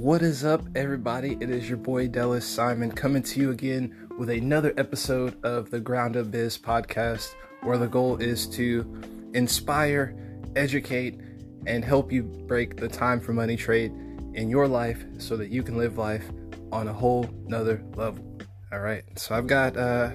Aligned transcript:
What 0.00 0.22
is 0.22 0.46
up, 0.46 0.62
everybody? 0.74 1.36
It 1.40 1.50
is 1.50 1.68
your 1.68 1.76
boy 1.76 2.08
Dallas 2.08 2.46
Simon 2.46 2.90
coming 2.90 3.22
to 3.22 3.38
you 3.38 3.50
again 3.50 4.08
with 4.16 4.30
another 4.30 4.72
episode 4.78 5.36
of 5.44 5.70
the 5.70 5.78
Ground 5.78 6.16
Up 6.16 6.30
Biz 6.30 6.56
podcast, 6.56 7.34
where 7.64 7.76
the 7.76 7.86
goal 7.86 8.16
is 8.16 8.46
to 8.46 9.30
inspire, 9.34 10.16
educate, 10.56 11.20
and 11.66 11.84
help 11.84 12.10
you 12.10 12.22
break 12.22 12.76
the 12.78 12.88
time 12.88 13.20
for 13.20 13.34
money 13.34 13.58
trade 13.58 13.92
in 14.32 14.48
your 14.48 14.66
life 14.66 15.04
so 15.18 15.36
that 15.36 15.50
you 15.50 15.62
can 15.62 15.76
live 15.76 15.98
life 15.98 16.24
on 16.72 16.88
a 16.88 16.94
whole 16.94 17.28
nother 17.44 17.84
level. 17.94 18.24
All 18.72 18.80
right, 18.80 19.04
so 19.18 19.34
I've 19.34 19.48
got 19.48 19.76
uh, 19.76 20.12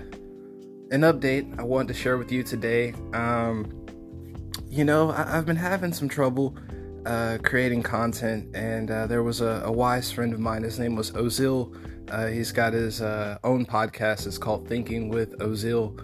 an 0.90 1.02
update 1.02 1.60
I 1.60 1.64
want 1.64 1.90
to 1.90 1.94
share 1.94 2.18
with 2.18 2.32
you 2.32 2.42
today. 2.42 2.96
Um, 3.14 3.86
you 4.68 4.84
know, 4.84 5.12
I- 5.12 5.36
have 5.36 5.46
been 5.46 5.56
having 5.56 5.94
some 5.94 6.10
trouble 6.10 6.58
uh, 7.06 7.38
creating 7.44 7.84
content, 7.84 8.56
and 8.56 8.90
uh, 8.90 9.08
there 9.08 9.24
was 9.24 9.42
a, 9.42 9.62
a, 9.66 9.72
wise 9.72 10.12
friend 10.12 10.34
of 10.34 10.40
mine. 10.40 10.64
His 10.64 10.80
name 10.80 10.96
was 10.96 11.12
Ozil. 11.12 11.76
Uh, 12.10 12.28
he's 12.28 12.52
got 12.52 12.74
his 12.74 13.02
uh, 13.02 13.38
own 13.44 13.66
podcast. 13.66 14.26
It's 14.28 14.38
called 14.38 14.68
Thinking 14.68 15.10
with 15.10 15.38
Ozil, 15.40 16.00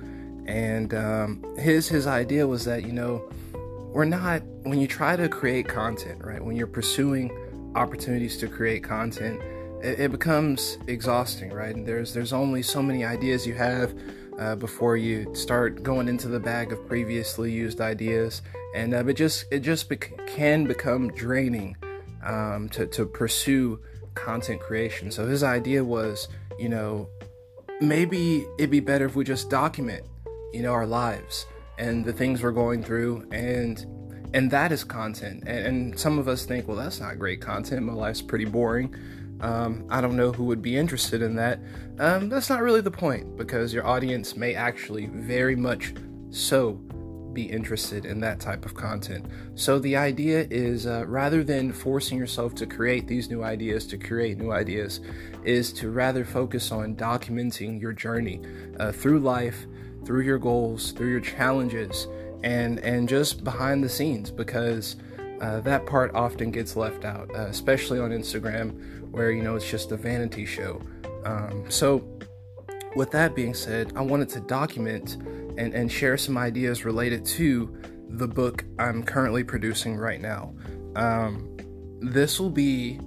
and 0.48 0.94
um, 0.94 1.56
his 1.58 1.88
his 1.88 2.08
idea 2.08 2.48
was 2.48 2.66
that 2.66 2.86
you 2.86 2.92
know 2.92 3.30
we're 3.94 4.06
not 4.06 4.44
when 4.64 4.80
you 4.80 4.88
try 4.88 5.16
to 5.16 5.28
create 5.28 5.68
content, 5.68 6.24
right? 6.24 6.44
When 6.44 6.56
you're 6.56 6.68
pursuing 6.68 7.32
opportunities 7.76 8.38
to 8.38 8.48
create 8.48 8.84
content, 8.84 9.42
it, 9.84 10.00
it 10.00 10.12
becomes 10.12 10.78
exhausting, 10.88 11.52
right? 11.52 11.76
And 11.76 11.86
there's 11.86 12.14
there's 12.14 12.34
only 12.34 12.62
so 12.62 12.82
many 12.82 13.04
ideas 13.04 13.48
you 13.48 13.56
have 13.56 13.94
uh, 14.40 14.56
before 14.56 14.98
you 14.98 15.34
start 15.34 15.84
going 15.84 16.08
into 16.08 16.28
the 16.28 16.40
bag 16.40 16.72
of 16.72 16.88
previously 16.88 17.52
used 17.52 17.82
ideas, 17.82 18.42
and 18.76 18.94
uh, 18.94 19.06
it 19.06 19.14
just 19.14 19.46
it 19.52 19.60
just 19.60 19.92
can 20.28 20.66
become 20.66 21.10
draining 21.10 21.76
um, 22.24 22.70
to 22.70 22.88
to 22.88 23.06
pursue 23.06 23.80
content 24.16 24.60
creation. 24.60 25.12
So 25.12 25.28
his 25.28 25.44
idea 25.44 25.84
was, 25.84 26.28
you 26.60 26.70
know, 26.70 27.10
maybe 27.80 28.46
it'd 28.58 28.70
be 28.70 28.80
better 28.80 29.06
if 29.06 29.16
we 29.16 29.24
just 29.24 29.50
document, 29.50 30.06
you 30.54 30.62
know, 30.62 30.72
our 30.72 30.86
lives 30.86 31.46
and 31.78 32.06
the 32.06 32.14
things 32.14 32.44
we're 32.44 32.52
going 32.52 32.84
through, 32.84 33.28
and 33.32 33.86
and 34.34 34.50
that 34.52 34.72
is 34.72 34.84
content. 34.84 35.44
And, 35.46 35.66
and 35.66 36.00
some 36.00 36.20
of 36.20 36.28
us 36.28 36.46
think, 36.46 36.68
well, 36.68 36.78
that's 36.78 37.00
not 37.00 37.20
great 37.20 37.42
content. 37.42 37.84
My 37.84 37.94
life's 37.94 38.22
pretty 38.22 38.46
boring. 38.46 38.96
Um, 39.42 39.86
I 39.90 40.02
don't 40.02 40.16
know 40.16 40.32
who 40.32 40.46
would 40.46 40.62
be 40.62 40.78
interested 40.78 41.22
in 41.22 41.36
that. 41.36 41.60
Um, 42.00 42.30
that's 42.30 42.50
not 42.50 42.62
really 42.62 42.82
the 42.82 42.92
point 42.92 43.36
because 43.38 43.74
your 43.74 43.86
audience 43.86 44.38
may 44.38 44.54
actually 44.54 45.08
very 45.08 45.56
much 45.56 45.94
so 46.30 46.80
be 47.34 47.44
interested 47.44 48.06
in 48.06 48.20
that 48.22 48.40
type 48.40 48.66
of 48.66 48.74
content. 48.74 49.26
So 49.56 49.80
the 49.80 49.96
idea 49.96 50.48
is 50.50 50.86
uh, 50.86 51.06
rather 51.08 51.44
than 51.44 51.72
forcing 51.72 52.18
yourself 52.18 52.56
to 52.56 52.66
create 52.66 53.08
these 53.08 53.30
new 53.30 53.44
ideas, 53.44 53.88
to 53.88 53.98
create 53.98 54.38
new 54.38 54.52
ideas, 54.52 55.02
is 55.44 55.74
to 55.74 55.90
rather 55.90 56.26
focus 56.26 56.72
on 56.72 56.96
documenting 56.96 57.82
your 57.82 57.94
journey 57.94 58.42
uh, 58.80 58.92
through 58.92 59.20
life, 59.20 59.66
through 60.06 60.22
your 60.22 60.40
goals, 60.40 60.92
through 60.92 61.10
your 61.10 61.22
challenges, 61.22 62.08
and 62.44 62.80
and 62.80 63.08
just 63.08 63.44
behind 63.44 63.84
the 63.84 63.90
scenes 63.90 64.32
because. 64.32 64.96
Uh, 65.42 65.60
that 65.60 65.88
part 65.88 66.14
often 66.14 66.52
gets 66.52 66.76
left 66.76 67.04
out, 67.04 67.28
uh, 67.36 67.48
especially 67.48 68.00
on 68.00 68.12
Instagram, 68.12 69.10
where 69.10 69.32
you 69.32 69.42
know 69.42 69.56
it's 69.56 69.68
just 69.68 69.92
a 69.92 69.98
vanity 69.98 70.46
show. 70.46 70.80
Um, 71.26 71.66
so, 71.68 72.08
with 72.96 73.10
that 73.10 73.34
being 73.34 73.56
said, 73.56 73.92
I 73.96 74.02
wanted 74.02 74.30
to 74.30 74.42
document 74.42 75.18
and, 75.62 75.76
and 75.76 75.92
share 75.92 76.18
some 76.18 76.38
ideas 76.38 76.86
related 76.86 77.24
to 77.24 77.78
the 78.10 78.28
book 78.28 78.66
I'm 78.80 79.04
currently 79.04 79.44
producing 79.44 79.96
right 79.96 80.20
now. 80.20 80.56
Um, 80.96 81.56
this 82.02 82.40
will 82.40 82.50
be 82.50 83.00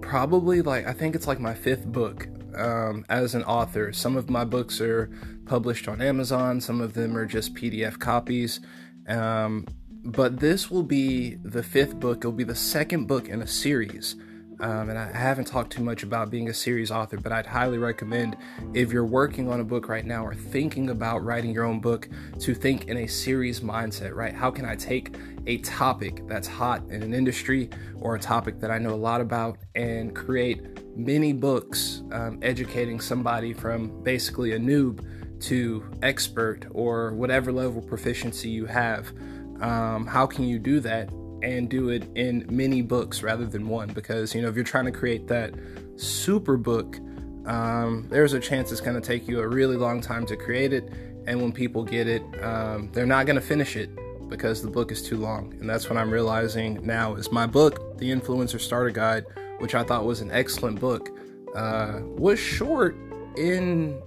probably 0.00 0.62
like, 0.62 0.86
I 0.86 0.94
think 0.94 1.14
it's 1.14 1.26
like 1.26 1.40
my 1.40 1.54
fifth 1.54 1.86
book 1.86 2.26
um, 2.56 3.04
as 3.10 3.34
an 3.34 3.44
author. 3.44 3.92
Some 3.92 4.16
of 4.16 4.30
my 4.30 4.44
books 4.44 4.80
are 4.80 5.10
published 5.44 5.88
on 5.88 6.00
Amazon, 6.00 6.60
some 6.60 6.80
of 6.80 6.94
them 6.94 7.16
are 7.16 7.26
just 7.26 7.54
PDF 7.54 7.98
copies. 7.98 8.60
Um, 9.06 9.66
but 10.06 10.40
this 10.40 10.70
will 10.70 10.82
be 10.82 11.34
the 11.36 11.62
fifth 11.62 12.00
book, 12.00 12.18
it'll 12.18 12.32
be 12.32 12.44
the 12.44 12.54
second 12.54 13.06
book 13.06 13.28
in 13.28 13.42
a 13.42 13.46
series. 13.46 14.16
Um, 14.60 14.88
and 14.90 14.98
I 14.98 15.10
haven't 15.12 15.46
talked 15.46 15.72
too 15.72 15.82
much 15.82 16.02
about 16.02 16.30
being 16.30 16.48
a 16.48 16.54
series 16.54 16.90
author, 16.90 17.16
but 17.16 17.32
I'd 17.32 17.46
highly 17.46 17.78
recommend 17.78 18.36
if 18.72 18.92
you're 18.92 19.04
working 19.04 19.50
on 19.50 19.60
a 19.60 19.64
book 19.64 19.88
right 19.88 20.04
now 20.04 20.24
or 20.24 20.34
thinking 20.34 20.90
about 20.90 21.24
writing 21.24 21.50
your 21.50 21.64
own 21.64 21.80
book 21.80 22.08
to 22.40 22.54
think 22.54 22.88
in 22.88 22.98
a 22.98 23.06
series 23.06 23.60
mindset, 23.60 24.14
right? 24.14 24.34
How 24.34 24.50
can 24.50 24.64
I 24.64 24.76
take 24.76 25.16
a 25.46 25.58
topic 25.58 26.26
that's 26.26 26.48
hot 26.48 26.82
in 26.88 27.02
an 27.02 27.12
industry 27.12 27.68
or 28.00 28.14
a 28.14 28.20
topic 28.20 28.60
that 28.60 28.70
I 28.70 28.78
know 28.78 28.90
a 28.90 28.96
lot 28.96 29.20
about 29.20 29.58
and 29.74 30.14
create 30.14 30.62
many 30.96 31.32
books 31.32 32.02
um, 32.12 32.38
educating 32.42 33.00
somebody 33.00 33.52
from 33.52 34.02
basically 34.02 34.52
a 34.52 34.58
noob 34.58 35.04
to 35.40 35.84
expert 36.02 36.66
or 36.70 37.12
whatever 37.14 37.52
level 37.52 37.82
proficiency 37.82 38.48
you 38.48 38.66
have? 38.66 39.12
Um, 39.60 40.06
how 40.06 40.26
can 40.26 40.44
you 40.44 40.58
do 40.58 40.80
that 40.80 41.10
and 41.44 41.68
do 41.68 41.90
it 41.90 42.04
in 42.14 42.46
many 42.48 42.80
books 42.80 43.22
rather 43.22 43.44
than 43.44 43.68
one 43.68 43.88
because 43.92 44.34
you 44.34 44.40
know 44.40 44.48
if 44.48 44.54
you're 44.54 44.64
trying 44.64 44.86
to 44.86 44.92
create 44.92 45.28
that 45.28 45.52
super 45.96 46.56
book 46.56 46.98
um, 47.46 48.06
there's 48.08 48.32
a 48.32 48.40
chance 48.40 48.72
it's 48.72 48.80
going 48.80 48.98
to 48.98 49.06
take 49.06 49.28
you 49.28 49.40
a 49.40 49.46
really 49.46 49.76
long 49.76 50.00
time 50.00 50.24
to 50.24 50.36
create 50.36 50.72
it. 50.72 50.90
And 51.26 51.42
when 51.42 51.52
people 51.52 51.84
get 51.84 52.08
it 52.08 52.22
um, 52.42 52.90
they're 52.92 53.06
not 53.06 53.26
going 53.26 53.36
to 53.36 53.42
finish 53.42 53.76
it 53.76 53.90
because 54.30 54.62
the 54.62 54.70
book 54.70 54.90
is 54.90 55.02
too 55.02 55.18
long. 55.18 55.52
And 55.60 55.68
that's 55.68 55.88
what 55.90 55.98
i'm 55.98 56.10
realizing 56.10 56.84
now 56.84 57.14
is 57.14 57.30
my 57.30 57.46
book 57.46 57.98
the 57.98 58.10
influencer 58.10 58.58
starter 58.58 58.90
guide 58.90 59.26
which 59.58 59.74
i 59.74 59.82
thought 59.84 60.04
was 60.04 60.20
an 60.20 60.30
excellent 60.30 60.80
book 60.80 61.10
uh, 61.54 62.00
was 62.02 62.38
short 62.38 62.96
in 63.36 64.00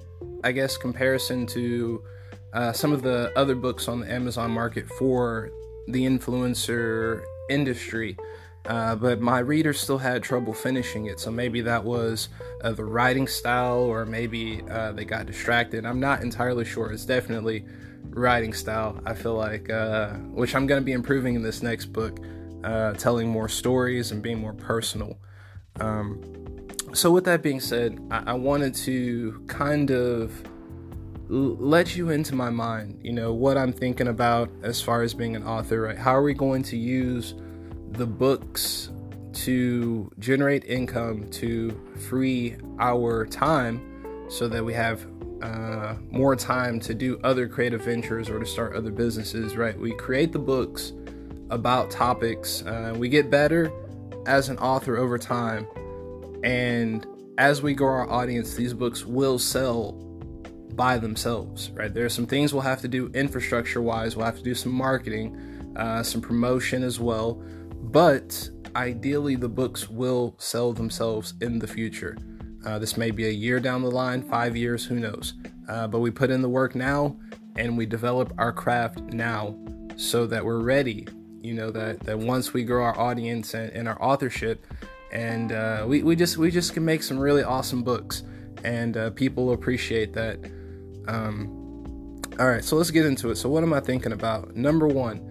i 0.44 0.52
guess 0.52 0.76
comparison 0.76 1.46
to 1.46 2.04
uh, 2.54 2.72
some 2.72 2.92
of 2.92 3.02
the 3.02 3.32
other 3.36 3.56
books 3.56 3.88
on 3.88 4.00
the 4.00 4.12
amazon 4.12 4.52
market 4.52 4.88
for 4.90 5.52
the 5.88 6.04
influencer 6.04 7.24
industry. 7.50 8.18
Uh, 8.66 8.96
but 8.96 9.22
my 9.22 9.40
readers 9.40 9.80
still 9.80 9.98
had 9.98 10.22
trouble 10.22 10.54
finishing 10.54 11.06
it, 11.06 11.22
so 11.22 11.32
maybe 11.32 11.62
that 11.62 11.82
was 11.82 12.28
uh, 12.62 12.72
the 12.74 12.84
writing 12.84 13.26
style, 13.26 13.80
or 13.80 14.06
maybe 14.06 14.62
uh, 14.70 14.92
they 14.92 15.06
got 15.06 15.26
distracted. 15.26 15.86
I'm 15.86 16.02
not 16.02 16.22
entirely 16.22 16.66
sure. 16.66 16.92
It's 16.92 17.06
definitely 17.06 17.64
writing 18.10 18.54
style. 18.54 19.00
I 19.06 19.14
feel 19.14 19.36
like, 19.36 19.70
uh, 19.70 20.16
which 20.16 20.54
I'm 20.54 20.68
going 20.68 20.82
to 20.82 20.86
be 20.86 20.92
improving 20.92 21.36
in 21.36 21.44
this 21.44 21.64
next 21.64 21.88
book, 21.88 22.20
uh, 22.66 22.94
telling 22.94 23.30
more 23.30 23.48
stories 23.48 24.12
and 24.12 24.22
being 24.22 24.40
more 24.40 24.54
personal. 24.54 25.18
Um, 25.80 26.22
so, 26.94 27.10
with 27.12 27.24
that 27.24 27.42
being 27.42 27.62
said, 27.62 28.00
I-, 28.12 28.32
I 28.32 28.34
wanted 28.34 28.76
to 28.76 29.46
kind 29.48 29.92
of 29.92 30.44
let 31.30 31.96
you 31.96 32.10
into 32.10 32.36
my 32.36 32.50
mind, 32.50 33.00
you 33.04 33.12
know, 33.12 33.34
what 33.34 33.58
I'm 33.58 33.74
thinking 33.74 34.08
about 34.08 34.50
as 34.64 34.82
far 34.82 35.02
as 35.02 35.14
being 35.14 35.36
an 35.36 35.44
author, 35.44 35.82
right? 35.82 35.98
How 35.98 36.16
are 36.16 36.24
we 36.24 36.34
going 36.34 36.64
to 36.64 36.78
use 36.78 37.36
the 37.92 38.06
books 38.06 38.90
to 39.34 40.12
generate 40.20 40.66
income 40.66 41.30
to 41.30 41.80
free 42.08 42.56
our 42.80 43.26
time 43.26 44.26
so 44.30 44.48
that 44.48 44.64
we 44.64 44.74
have 44.74 45.06
uh, 45.42 45.96
more 46.10 46.36
time 46.36 46.80
to 46.80 46.94
do 46.94 47.20
other 47.24 47.48
creative 47.48 47.84
ventures 47.84 48.30
or 48.30 48.40
to 48.40 48.46
start 48.46 48.76
other 48.76 48.92
businesses, 48.92 49.56
right? 49.56 49.78
We 49.78 49.92
create 49.92 50.32
the 50.32 50.40
books 50.40 50.94
about 51.50 51.92
topics, 51.92 52.64
uh, 52.64 52.94
we 52.98 53.10
get 53.10 53.30
better 53.30 53.72
as 54.26 54.50
an 54.50 54.58
author 54.58 54.98
over 54.98 55.18
time, 55.18 55.68
and 56.44 57.06
as 57.38 57.62
we 57.62 57.74
grow 57.74 57.90
our 57.90 58.10
audience, 58.10 58.56
these 58.56 58.74
books 58.74 59.06
will 59.06 59.40
sell 59.40 60.07
by 60.76 60.98
themselves, 60.98 61.72
right? 61.72 61.94
There 61.94 62.06
are 62.06 62.10
some 62.10 62.26
things 62.26 62.54
we'll 62.54 62.62
have 62.62 62.82
to 62.82 62.88
do 62.88 63.08
infrastructure 63.14 63.82
wise. 63.82 64.16
We'll 64.16 64.26
have 64.26 64.38
to 64.38 64.44
do 64.44 64.56
some 64.56 64.72
marketing, 64.72 65.74
uh, 65.76 66.04
some 66.04 66.22
promotion 66.22 66.84
as 66.84 67.00
well. 67.00 67.42
But 67.82 68.50
ideally, 68.76 69.36
the 69.36 69.50
books 69.50 69.90
will 69.90 70.36
sell 70.38 70.74
themselves 70.74 71.34
in 71.42 71.60
the 71.60 71.68
future. 71.68 72.18
Uh, 72.66 72.80
this 72.80 72.98
may 72.98 73.12
be 73.12 73.28
a 73.28 73.32
year 73.32 73.60
down 73.60 73.82
the 73.82 73.92
line, 73.92 74.22
five 74.22 74.58
years, 74.58 74.86
who 74.86 75.00
knows? 75.00 75.34
Uh, 75.70 75.88
but 75.88 76.00
we 76.00 76.12
put 76.12 76.30
in 76.30 76.42
the 76.42 76.50
work 76.50 76.76
now 76.76 77.16
and 77.56 77.78
we 77.78 77.86
develop 77.86 78.34
our 78.38 78.52
craft 78.52 79.00
now 79.14 79.58
so 79.96 80.28
that 80.28 80.44
we're 80.44 80.60
ready. 80.60 81.08
You 81.42 81.54
know, 81.54 81.72
that, 81.72 82.02
that 82.02 82.20
once 82.20 82.54
we 82.54 82.64
grow 82.64 82.84
our 82.84 83.00
audience 83.00 83.54
and, 83.54 83.72
and 83.72 83.88
our 83.88 84.02
authorship, 84.02 84.66
and 85.12 85.52
uh, 85.54 85.86
we, 85.88 86.04
we 86.04 86.16
just 86.16 86.38
we 86.38 86.52
just 86.52 86.74
can 86.74 86.84
make 86.84 87.02
some 87.02 87.18
really 87.18 87.44
awesome 87.44 87.82
books 87.82 88.24
and 88.64 88.98
uh, 88.98 89.10
people 89.12 89.54
appreciate 89.54 90.14
that 90.14 90.40
um, 91.08 92.22
all 92.40 92.48
right, 92.48 92.64
so 92.64 92.76
let's 92.76 92.92
get 92.92 93.06
into 93.06 93.32
it. 93.32 93.36
So, 93.38 93.50
what 93.50 93.64
am 93.64 93.74
I 93.74 93.80
thinking 93.80 94.12
about? 94.12 94.56
Number 94.56 94.88
one, 94.88 95.22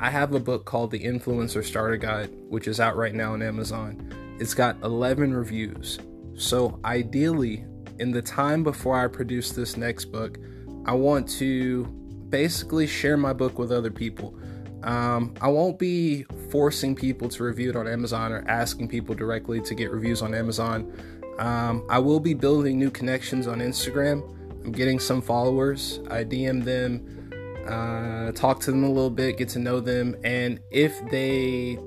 I 0.00 0.10
have 0.10 0.34
a 0.34 0.40
book 0.40 0.64
called 0.64 0.90
The 0.90 0.98
Influencer 0.98 1.64
Starter 1.64 1.96
Guide, 1.96 2.30
which 2.48 2.66
is 2.66 2.80
out 2.80 2.96
right 2.96 3.14
now 3.14 3.34
on 3.34 3.42
Amazon. 3.42 4.12
It's 4.40 4.52
got 4.52 4.76
11 4.82 5.32
reviews. 5.32 5.98
So, 6.34 6.80
ideally, 6.84 7.64
in 7.98 8.10
the 8.10 8.20
time 8.20 8.62
before 8.64 8.98
I 8.98 9.06
produce 9.06 9.52
this 9.52 9.76
next 9.76 10.06
book, 10.06 10.38
I 10.84 10.92
want 10.92 11.28
to 11.38 11.84
basically 12.28 12.86
share 12.86 13.16
my 13.16 13.32
book 13.32 13.58
with 13.58 13.72
other 13.72 13.90
people. 13.90 14.38
Um, 14.82 15.34
I 15.40 15.48
won't 15.48 15.78
be 15.78 16.24
forcing 16.50 16.94
people 16.94 17.28
to 17.30 17.44
review 17.44 17.70
it 17.70 17.76
on 17.76 17.88
Amazon 17.88 18.32
or 18.32 18.44
asking 18.46 18.88
people 18.88 19.14
directly 19.14 19.60
to 19.60 19.74
get 19.74 19.90
reviews 19.90 20.22
on 20.22 20.34
Amazon. 20.34 20.92
Um, 21.38 21.84
I 21.88 21.98
will 21.98 22.20
be 22.20 22.34
building 22.34 22.78
new 22.78 22.90
connections 22.90 23.46
on 23.46 23.60
Instagram. 23.60 24.32
Getting 24.72 24.98
some 24.98 25.22
followers. 25.22 26.00
I 26.10 26.24
DM 26.24 26.64
them, 26.64 27.30
uh, 27.68 28.32
talk 28.32 28.60
to 28.60 28.70
them 28.70 28.84
a 28.84 28.88
little 28.88 29.10
bit, 29.10 29.38
get 29.38 29.48
to 29.50 29.58
know 29.58 29.80
them, 29.80 30.16
and 30.24 30.60
if 30.70 30.98
they 31.10 31.78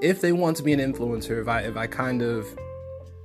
if 0.00 0.20
they 0.20 0.32
want 0.32 0.56
to 0.56 0.62
be 0.62 0.72
an 0.72 0.80
influencer, 0.80 1.40
if 1.40 1.48
I 1.48 1.62
if 1.62 1.76
I 1.76 1.86
kind 1.86 2.22
of 2.22 2.46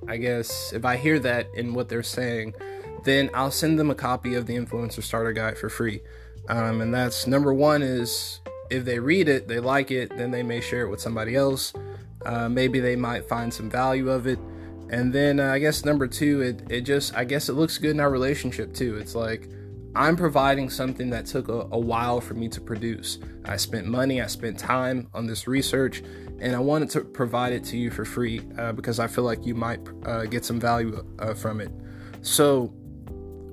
I 0.07 0.17
guess 0.17 0.73
if 0.73 0.85
I 0.85 0.97
hear 0.97 1.19
that 1.19 1.47
in 1.55 1.73
what 1.73 1.89
they're 1.89 2.03
saying, 2.03 2.55
then 3.03 3.29
I'll 3.33 3.51
send 3.51 3.79
them 3.79 3.89
a 3.89 3.95
copy 3.95 4.35
of 4.35 4.45
the 4.45 4.55
influencer 4.55 5.03
starter 5.03 5.33
guide 5.33 5.57
for 5.57 5.69
free. 5.69 6.01
Um, 6.49 6.81
and 6.81 6.93
that's 6.93 7.25
number 7.25 7.53
one 7.53 7.81
is 7.81 8.41
if 8.69 8.85
they 8.85 8.99
read 8.99 9.29
it, 9.29 9.47
they 9.47 9.59
like 9.59 9.91
it, 9.91 10.15
then 10.17 10.31
they 10.31 10.43
may 10.43 10.61
share 10.61 10.81
it 10.81 10.89
with 10.89 10.99
somebody 10.99 11.35
else. 11.35 11.73
Uh, 12.25 12.49
maybe 12.49 12.79
they 12.79 12.95
might 12.95 13.27
find 13.27 13.53
some 13.53 13.69
value 13.69 14.09
of 14.09 14.27
it. 14.27 14.39
And 14.93 15.11
then 15.11 15.39
uh, 15.39 15.51
I 15.51 15.57
guess 15.57 15.83
number 15.83 16.05
two, 16.05 16.41
it, 16.41 16.61
it 16.69 16.81
just, 16.81 17.15
I 17.17 17.23
guess 17.23 17.49
it 17.49 17.53
looks 17.53 17.79
good 17.79 17.89
in 17.89 17.99
our 17.99 18.11
relationship 18.11 18.75
too. 18.75 18.95
It's 18.97 19.15
like 19.15 19.49
I'm 19.95 20.15
providing 20.15 20.69
something 20.69 21.09
that 21.09 21.25
took 21.25 21.47
a, 21.49 21.67
a 21.71 21.79
while 21.79 22.21
for 22.21 22.35
me 22.35 22.47
to 22.49 22.61
produce. 22.61 23.17
I 23.43 23.57
spent 23.57 23.87
money, 23.87 24.21
I 24.21 24.27
spent 24.27 24.59
time 24.59 25.09
on 25.15 25.25
this 25.25 25.47
research, 25.47 26.03
and 26.39 26.55
I 26.55 26.59
wanted 26.59 26.91
to 26.91 27.01
provide 27.01 27.53
it 27.53 27.63
to 27.65 27.77
you 27.77 27.89
for 27.89 28.05
free 28.05 28.41
uh, 28.59 28.71
because 28.71 28.99
I 28.99 29.07
feel 29.07 29.23
like 29.23 29.47
you 29.47 29.55
might 29.55 29.79
uh, 30.05 30.25
get 30.25 30.45
some 30.45 30.59
value 30.59 31.03
uh, 31.17 31.33
from 31.33 31.59
it. 31.59 31.71
So, 32.21 32.71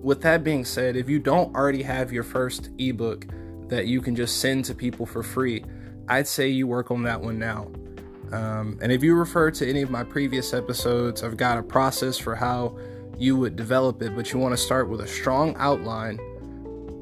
with 0.03 0.21
that 0.21 0.45
being 0.45 0.67
said, 0.67 0.95
if 0.95 1.09
you 1.09 1.19
don't 1.19 1.57
already 1.57 1.83
have 1.83 2.13
your 2.13 2.23
first 2.23 2.69
ebook, 2.77 3.25
that 3.69 3.87
you 3.87 4.03
can 4.03 4.15
just 4.15 4.43
send 4.43 4.67
to 4.67 4.75
people 4.75 5.07
for 5.07 5.23
free, 5.23 5.65
I'd 6.07 6.29
say 6.29 6.49
you 6.49 6.67
work 6.67 6.91
on 6.91 7.03
that 7.05 7.19
one 7.19 7.39
now. 7.39 7.71
Um, 8.33 8.79
and 8.81 8.93
if 8.93 9.03
you 9.03 9.15
refer 9.15 9.51
to 9.51 9.69
any 9.69 9.83
of 9.83 9.91
my 9.91 10.05
previous 10.05 10.55
episodes, 10.55 11.23
I've 11.23 11.37
got 11.37 11.59
a 11.59 11.63
process 11.63 12.17
for 12.17 12.35
how 12.35 12.77
you 13.19 13.37
would 13.37 13.57
develop 13.57 14.01
it, 14.03 14.15
but 14.15 14.33
you 14.33 14.39
want 14.39 14.53
to 14.53 14.57
start 14.57 14.89
with 14.89 15.01
a 15.01 15.07
strong 15.07 15.57
outline. 15.59 16.19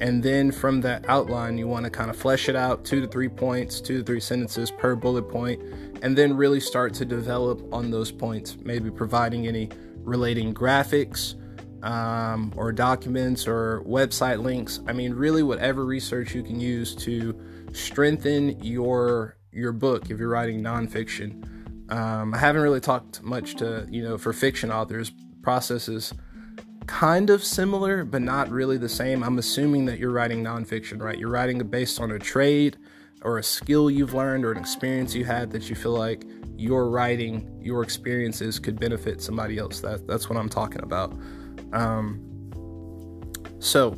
And 0.01 0.23
then 0.23 0.53
from 0.53 0.81
that 0.83 1.09
outline, 1.09 1.59
you 1.59 1.67
want 1.67 1.85
to 1.85 1.91
kind 1.91 2.09
of 2.09 2.17
flesh 2.17 2.49
it 2.49 2.57
out 2.57 2.85
two 2.85 3.01
to 3.01 3.07
three 3.07 3.29
points, 3.29 3.81
two 3.81 3.99
to 3.99 4.05
three 4.05 4.21
sentences 4.21 4.71
per 4.71 4.95
bullet 4.95 5.29
point, 5.29 5.61
and 6.03 6.17
then 6.17 6.37
really 6.37 6.61
start 6.61 6.95
to 6.95 7.05
develop 7.05 7.73
on 7.73 7.91
those 7.91 8.11
points, 8.11 8.57
maybe 8.63 8.91
providing 8.91 9.47
any 9.47 9.69
relating 9.99 10.55
graphics 10.55 11.35
um, 11.83 12.53
or 12.57 12.73
documents 12.73 13.47
or 13.47 13.83
website 13.87 14.43
links. 14.43 14.81
I 14.87 14.93
mean, 14.93 15.15
really, 15.15 15.43
whatever 15.43 15.85
research 15.85 16.35
you 16.35 16.43
can 16.43 16.61
use 16.61 16.95
to 16.97 17.39
strengthen 17.73 18.63
your 18.63 19.38
your 19.53 19.73
book 19.73 20.11
if 20.11 20.19
you're 20.19 20.29
writing 20.29 20.63
nonfiction. 20.63 21.91
Um, 21.91 22.35
I 22.35 22.39
haven't 22.39 22.63
really 22.63 22.81
talked 22.81 23.23
much 23.23 23.57
to 23.57 23.87
you 23.91 24.03
know 24.03 24.19
for 24.19 24.33
fiction 24.33 24.71
authors. 24.71 25.13
Processes 25.43 26.13
kind 26.87 27.31
of 27.31 27.45
similar, 27.45 28.05
but 28.05 28.23
not 28.23 28.51
really 28.51 28.79
the 28.79 28.89
same. 28.89 29.23
I'm 29.23 29.39
assuming 29.39 29.85
that 29.87 29.99
you're 29.99 30.11
writing 30.11 30.43
nonfiction, 30.43 31.01
right? 31.01 31.19
You're 31.19 31.31
writing 31.31 31.59
based 31.69 32.01
on 32.01 32.11
a 32.11 32.19
trade 32.19 32.77
or 33.23 33.39
a 33.39 33.43
skill 33.43 33.91
you've 33.91 34.15
learned 34.15 34.45
or 34.45 34.53
an 34.53 34.59
experience 34.59 35.15
you 35.15 35.25
had 35.25 35.51
that 35.51 35.69
you 35.69 35.77
feel 35.77 35.93
like 35.93 36.25
your 36.57 36.89
writing, 36.89 37.61
your 37.63 37.83
experiences 37.83 38.59
could 38.59 38.81
benefit 38.81 39.23
somebody 39.23 39.59
else. 39.59 39.81
That, 39.81 40.07
that's 40.07 40.29
what 40.29 40.39
I'm 40.39 40.49
talking 40.49 40.83
about. 40.83 41.13
Um, 41.73 42.25
so, 43.61 43.97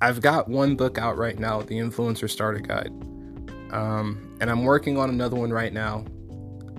I've 0.00 0.20
got 0.20 0.48
one 0.48 0.76
book 0.76 0.96
out 0.98 1.18
right 1.18 1.38
now, 1.38 1.60
The 1.60 1.74
Influencer 1.74 2.30
Starter 2.30 2.60
Guide. 2.60 2.92
Um, 3.70 4.36
and 4.40 4.50
I'm 4.50 4.64
working 4.64 4.98
on 4.98 5.10
another 5.10 5.36
one 5.36 5.50
right 5.50 5.72
now. 5.72 6.04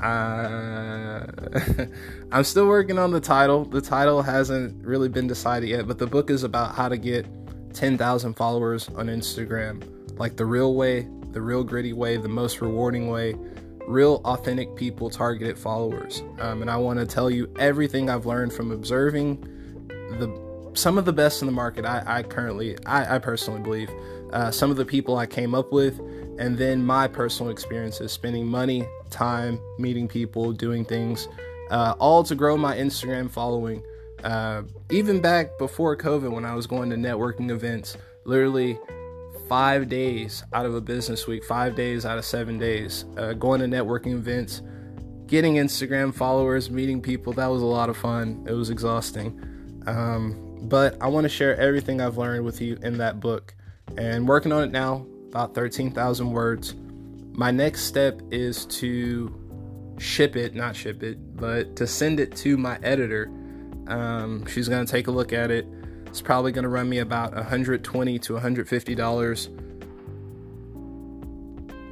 Uh, 0.01 1.25
I'm 2.31 2.44
still 2.44 2.68
working 2.68 2.97
on 2.97 3.12
the 3.12 3.19
title. 3.19 3.65
The 3.65 3.81
title 3.81 4.21
hasn't 4.21 4.83
really 4.86 5.09
been 5.09 5.27
decided 5.27 5.69
yet, 5.69 5.88
but 5.88 5.97
the 5.97 6.07
book 6.07 6.30
is 6.30 6.44
about 6.44 6.75
how 6.75 6.89
to 6.89 6.97
get 6.97 7.25
10,000 7.74 8.33
followers 8.33 8.89
on 8.89 9.07
Instagram, 9.07 9.83
like 10.18 10.36
the 10.36 10.45
real 10.45 10.75
way, 10.75 11.07
the 11.31 11.41
real 11.41 11.63
gritty 11.63 11.94
way, 11.94 12.18
the 12.18 12.30
most 12.30 12.62
rewarding 12.62 13.09
way, 13.09 13.36
real 13.88 14.21
authentic 14.25 14.75
people 14.75 15.09
targeted 15.09 15.57
followers. 15.57 16.24
Um, 16.39 16.62
and 16.62 16.71
I 16.71 16.77
want 16.77 17.00
to 17.00 17.06
tell 17.06 17.30
you 17.30 17.51
everything 17.59 18.09
I've 18.09 18.25
learned 18.25 18.53
from 18.53 18.71
observing 18.71 19.41
the 19.88 20.50
some 20.74 20.97
of 20.97 21.06
the 21.06 21.13
best 21.13 21.41
in 21.41 21.47
the 21.47 21.51
market. 21.51 21.86
I, 21.86 22.03
I 22.06 22.24
currently, 22.24 22.77
I, 22.86 23.15
I, 23.15 23.19
personally 23.19 23.59
believe, 23.59 23.89
uh, 24.31 24.51
some 24.51 24.71
of 24.71 24.77
the 24.77 24.86
people 24.86 25.18
I 25.18 25.25
came 25.25 25.56
up 25.56 25.71
with, 25.71 26.00
and 26.39 26.57
then 26.57 26.83
my 26.83 27.07
personal 27.07 27.51
experiences, 27.51 28.13
spending 28.13 28.47
money, 28.47 28.88
time, 29.09 29.59
meeting 29.77 30.07
people, 30.07 30.53
doing 30.53 30.86
things, 30.86 31.27
uh, 31.69 31.94
all 32.00 32.24
to 32.24 32.33
grow 32.33 32.57
my 32.57 32.77
Instagram 32.77 33.30
following. 33.30 33.83
Uh, 34.24 34.63
even 34.89 35.21
back 35.21 35.57
before 35.59 35.95
COVID, 35.97 36.31
when 36.31 36.45
I 36.45 36.56
was 36.56 36.65
going 36.65 36.89
to 36.91 36.95
networking 36.95 37.51
events, 37.51 37.97
literally 38.24 38.80
five 39.50 39.89
days 39.89 40.44
out 40.53 40.65
of 40.65 40.74
a 40.74 40.81
business 40.81 41.27
week, 41.27 41.44
five 41.44 41.75
days 41.75 42.06
out 42.06 42.18
of 42.18 42.24
seven 42.24 42.57
days, 42.57 43.03
uh, 43.18 43.33
going 43.33 43.59
to 43.59 43.68
networking 43.68 44.13
events, 44.13 44.62
getting 45.27 45.56
Instagram 45.56 46.13
followers, 46.13 46.71
meeting 46.71 47.01
people. 47.01 47.33
That 47.33 47.47
was 47.47 47.62
a 47.62 47.65
lot 47.65 47.89
of 47.89 47.97
fun. 47.97 48.45
It 48.47 48.53
was 48.53 48.69
exhausting. 48.69 49.81
Um, 49.88 50.57
but 50.63 50.95
I 51.01 51.07
want 51.07 51.25
to 51.25 51.30
share 51.30 51.57
everything 51.57 52.00
I've 52.00 52.18
learned 52.18 52.45
with 52.45 52.62
you 52.62 52.77
in 52.81 52.97
that 53.00 53.19
book 53.19 53.56
and 53.97 54.27
working 54.27 54.51
on 54.51 54.63
it 54.63 54.71
now, 54.71 55.06
about 55.29 55.55
13,000 55.55 56.31
words. 56.31 56.75
My 57.33 57.51
next 57.51 57.83
step 57.83 58.21
is 58.31 58.65
to 58.65 59.33
ship 59.97 60.35
it, 60.35 60.55
not 60.55 60.75
ship 60.75 61.03
it, 61.03 61.37
but 61.37 61.75
to 61.77 61.87
send 61.87 62.19
it 62.19 62.35
to 62.37 62.57
my 62.57 62.77
editor. 62.83 63.31
Um, 63.87 64.45
she's 64.45 64.67
going 64.67 64.85
to 64.85 64.91
take 64.91 65.07
a 65.07 65.11
look 65.11 65.33
at 65.33 65.49
it 65.49 65.65
it's 66.09 66.21
probably 66.21 66.51
going 66.51 66.63
to 66.63 66.69
run 66.69 66.89
me 66.89 66.99
about 66.99 67.35
120 67.35 68.19
to 68.19 68.33
150 68.33 68.95
dollars. 68.95 69.49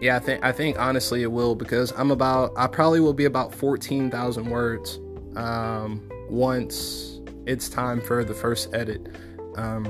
Yeah, 0.01 0.15
I 0.15 0.19
think 0.19 0.43
I 0.43 0.51
think 0.51 0.79
honestly 0.79 1.21
it 1.21 1.31
will 1.31 1.55
because 1.55 1.91
I'm 1.91 2.11
about 2.11 2.51
I 2.57 2.67
probably 2.67 2.99
will 2.99 3.13
be 3.13 3.25
about 3.25 3.53
14,000 3.53 4.45
words 4.49 4.99
um, 5.35 6.07
once 6.29 7.19
it's 7.45 7.69
time 7.69 8.01
for 8.01 8.23
the 8.23 8.33
first 8.33 8.73
edit. 8.73 9.07
Um, 9.55 9.85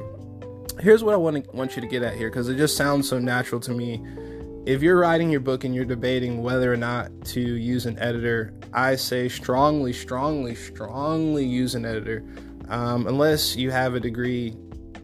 here's 0.80 1.04
what 1.04 1.14
I 1.14 1.18
want 1.18 1.44
to 1.44 1.52
want 1.56 1.76
you 1.76 1.82
to 1.82 1.88
get 1.88 2.04
at 2.04 2.16
here 2.16 2.30
because 2.30 2.50
it 2.50 2.56
just 2.56 2.78
sounds 2.78 3.08
so 3.08 3.20
natural 3.20 3.62
to 3.62 3.72
me. 3.72 4.04
If 4.66 4.82
you're 4.82 5.00
writing 5.00 5.30
your 5.30 5.40
book 5.40 5.64
and 5.64 5.74
you're 5.74 5.86
debating 5.86 6.44
whether 6.44 6.72
or 6.72 6.78
not 6.78 7.10
to 7.28 7.40
use 7.40 7.86
an 7.86 7.98
editor, 8.00 8.54
I 8.74 8.98
say 8.98 9.30
strongly, 9.30 9.94
strongly, 9.94 10.56
strongly 10.56 11.46
use 11.46 11.74
an 11.74 11.86
editor 11.86 12.26
um, 12.68 13.08
unless 13.08 13.56
you 13.56 13.72
have 13.72 13.96
a 13.96 14.00
degree 14.00 14.56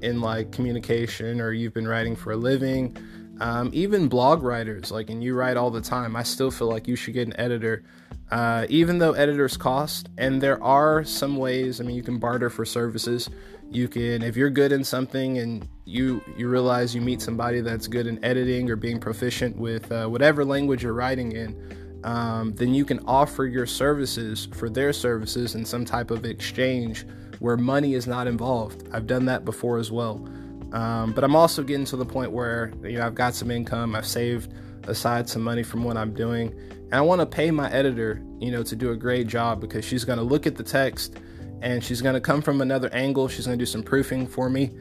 in 0.01 0.19
like 0.19 0.51
communication 0.51 1.39
or 1.39 1.53
you've 1.53 1.73
been 1.73 1.87
writing 1.87 2.15
for 2.15 2.33
a 2.33 2.35
living. 2.35 2.97
Um, 3.39 3.69
even 3.73 4.09
blog 4.09 4.43
writers, 4.43 4.91
like, 4.91 5.09
and 5.09 5.23
you 5.23 5.33
write 5.33 5.57
all 5.57 5.71
the 5.71 5.81
time, 5.81 6.15
I 6.15 6.23
still 6.23 6.51
feel 6.51 6.69
like 6.69 6.87
you 6.87 6.95
should 6.95 7.13
get 7.13 7.27
an 7.27 7.39
editor. 7.39 7.83
Uh, 8.31 8.65
even 8.69 8.97
though 8.97 9.13
editors 9.13 9.57
cost, 9.57 10.09
and 10.17 10.41
there 10.41 10.61
are 10.63 11.03
some 11.03 11.37
ways. 11.37 11.79
I 11.79 11.83
mean, 11.83 11.95
you 11.95 12.01
can 12.01 12.17
barter 12.17 12.49
for 12.49 12.65
services. 12.65 13.29
You 13.69 13.87
can, 13.87 14.21
if 14.21 14.37
you're 14.37 14.49
good 14.49 14.71
in 14.71 14.83
something 14.83 15.39
and 15.39 15.67
you 15.85 16.23
you 16.37 16.47
realize 16.47 16.93
you 16.95 17.01
meet 17.01 17.21
somebody 17.21 17.61
that's 17.61 17.87
good 17.87 18.07
in 18.07 18.23
editing 18.23 18.69
or 18.69 18.75
being 18.75 18.99
proficient 18.99 19.57
with 19.57 19.91
uh, 19.91 20.07
whatever 20.07 20.45
language 20.45 20.83
you're 20.83 20.93
writing 20.93 21.31
in, 21.31 22.01
um, 22.03 22.53
then 22.53 22.73
you 22.73 22.85
can 22.85 22.99
offer 23.05 23.45
your 23.45 23.65
services 23.65 24.47
for 24.53 24.69
their 24.69 24.93
services 24.93 25.55
in 25.55 25.65
some 25.65 25.85
type 25.85 26.11
of 26.11 26.25
exchange 26.25 27.05
where 27.39 27.57
money 27.57 27.93
is 27.93 28.07
not 28.07 28.27
involved. 28.27 28.87
I've 28.93 29.07
done 29.07 29.25
that 29.25 29.43
before 29.43 29.77
as 29.77 29.91
well. 29.91 30.25
Um, 30.71 31.13
but 31.13 31.23
I'm 31.23 31.35
also 31.35 31.61
getting 31.61 31.85
to 31.85 31.97
the 31.97 32.05
point 32.05 32.31
where 32.31 32.73
you 32.83 32.97
know 32.97 33.05
I've 33.05 33.15
got 33.15 33.35
some 33.35 33.51
income, 33.51 33.95
I've 33.95 34.07
saved 34.07 34.53
aside 34.87 35.29
some 35.29 35.41
money 35.41 35.63
from 35.63 35.83
what 35.83 35.97
I'm 35.97 36.13
doing, 36.13 36.53
and 36.71 36.95
I 36.95 37.01
want 37.01 37.21
to 37.21 37.25
pay 37.25 37.51
my 37.51 37.71
editor, 37.71 38.21
you 38.39 38.51
know, 38.51 38.63
to 38.63 38.75
do 38.75 38.91
a 38.91 38.95
great 38.95 39.27
job 39.27 39.61
because 39.61 39.85
she's 39.85 40.03
going 40.03 40.17
to 40.19 40.23
look 40.23 40.47
at 40.47 40.55
the 40.55 40.63
text 40.63 41.17
and 41.63 41.81
she's 41.81 42.01
going 42.01 42.13
to 42.13 42.21
come 42.21 42.41
from 42.41 42.61
another 42.61 42.89
angle. 42.93 43.27
She's 43.29 43.45
going 43.45 43.57
to 43.57 43.61
do 43.61 43.65
some 43.65 43.81
proofing 43.81 44.27
for 44.27 44.49
me 44.49 44.71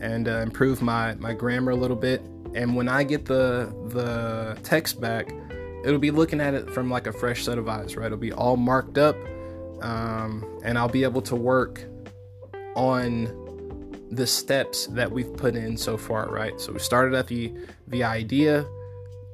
and 0.00 0.28
uh, 0.28 0.40
improve 0.40 0.82
my 0.82 1.14
my 1.14 1.32
grammar 1.32 1.72
a 1.72 1.76
little 1.76 1.96
bit. 1.96 2.20
And 2.54 2.76
when 2.76 2.88
I 2.88 3.02
get 3.02 3.24
the 3.24 3.74
the 3.88 4.56
text 4.62 5.00
back, 5.00 5.32
it'll 5.82 5.98
be 5.98 6.10
looking 6.10 6.40
at 6.40 6.54
it 6.54 6.70
from 6.70 6.90
like 6.90 7.06
a 7.06 7.12
fresh 7.12 7.42
set 7.44 7.58
of 7.58 7.68
eyes, 7.68 7.96
right? 7.96 8.06
It'll 8.06 8.18
be 8.18 8.32
all 8.32 8.56
marked 8.58 8.98
up, 8.98 9.16
um, 9.80 10.60
and 10.62 10.78
I'll 10.78 10.90
be 10.90 11.04
able 11.04 11.22
to 11.22 11.34
work 11.34 11.82
on 12.76 13.42
the 14.10 14.26
steps 14.26 14.86
that 14.88 15.10
we've 15.10 15.34
put 15.36 15.56
in 15.56 15.76
so 15.76 15.96
far, 15.96 16.28
right? 16.28 16.60
So 16.60 16.72
we 16.72 16.78
started 16.80 17.14
at 17.14 17.26
the 17.26 17.54
the 17.88 18.04
idea, 18.04 18.66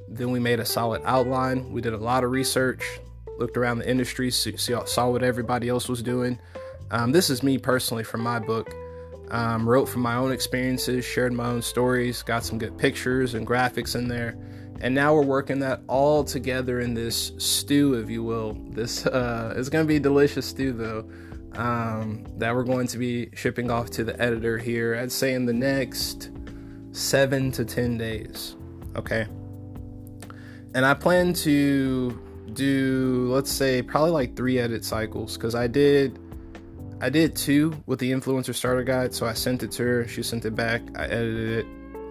then 0.06 0.30
we 0.30 0.38
made 0.38 0.60
a 0.60 0.64
solid 0.64 1.02
outline. 1.04 1.72
We 1.72 1.80
did 1.80 1.94
a 1.94 1.98
lot 1.98 2.22
of 2.22 2.30
research, 2.30 3.00
looked 3.38 3.56
around 3.56 3.78
the 3.78 3.90
industry, 3.90 4.30
saw, 4.30 4.84
saw 4.84 5.10
what 5.10 5.24
everybody 5.24 5.68
else 5.68 5.88
was 5.88 6.00
doing. 6.00 6.38
Um, 6.92 7.10
this 7.10 7.30
is 7.30 7.42
me 7.42 7.56
personally 7.58 8.04
from 8.04 8.20
my 8.20 8.38
book. 8.38 8.72
Um, 9.30 9.66
wrote 9.66 9.88
from 9.88 10.02
my 10.02 10.16
own 10.16 10.30
experiences, 10.30 11.06
shared 11.06 11.32
my 11.32 11.46
own 11.46 11.62
stories, 11.62 12.22
got 12.22 12.44
some 12.44 12.58
good 12.58 12.76
pictures 12.76 13.32
and 13.32 13.46
graphics 13.46 13.96
in 13.96 14.06
there. 14.06 14.36
and 14.82 14.94
now 14.94 15.14
we're 15.14 15.24
working 15.24 15.60
that 15.60 15.80
all 15.86 16.24
together 16.24 16.80
in 16.80 16.92
this 16.92 17.32
stew, 17.38 17.94
if 17.94 18.10
you 18.10 18.22
will. 18.22 18.54
This 18.70 19.06
uh, 19.06 19.54
it's 19.56 19.70
gonna 19.70 19.86
be 19.86 19.98
delicious 19.98 20.46
stew 20.46 20.72
though. 20.72 21.08
Um, 21.54 22.24
that 22.38 22.54
we're 22.54 22.64
going 22.64 22.86
to 22.88 22.98
be 22.98 23.30
shipping 23.34 23.70
off 23.70 23.90
to 23.90 24.04
the 24.04 24.20
editor 24.20 24.58
here. 24.58 24.96
I'd 24.96 25.12
say 25.12 25.34
in 25.34 25.46
the 25.46 25.52
next 25.52 26.30
seven 26.92 27.50
to 27.52 27.64
ten 27.64 27.96
days. 27.96 28.56
Okay, 28.96 29.26
and 30.74 30.84
I 30.84 30.92
plan 30.92 31.32
to 31.34 32.20
do 32.52 33.28
let's 33.30 33.50
say 33.50 33.80
probably 33.80 34.10
like 34.10 34.36
three 34.36 34.58
edit 34.58 34.84
cycles 34.84 35.38
because 35.38 35.54
I 35.54 35.68
did 35.68 36.18
I 37.02 37.10
did 37.10 37.36
two 37.36 37.74
with 37.84 37.98
the 37.98 38.10
influencer 38.10 38.54
starter 38.54 38.84
guide. 38.84 39.12
So 39.12 39.26
I 39.26 39.34
sent 39.34 39.62
it 39.62 39.72
to 39.72 39.82
her. 39.82 40.08
She 40.08 40.22
sent 40.22 40.46
it 40.46 40.54
back. 40.54 40.80
I 40.96 41.04
edited 41.04 41.58
it 41.58 41.66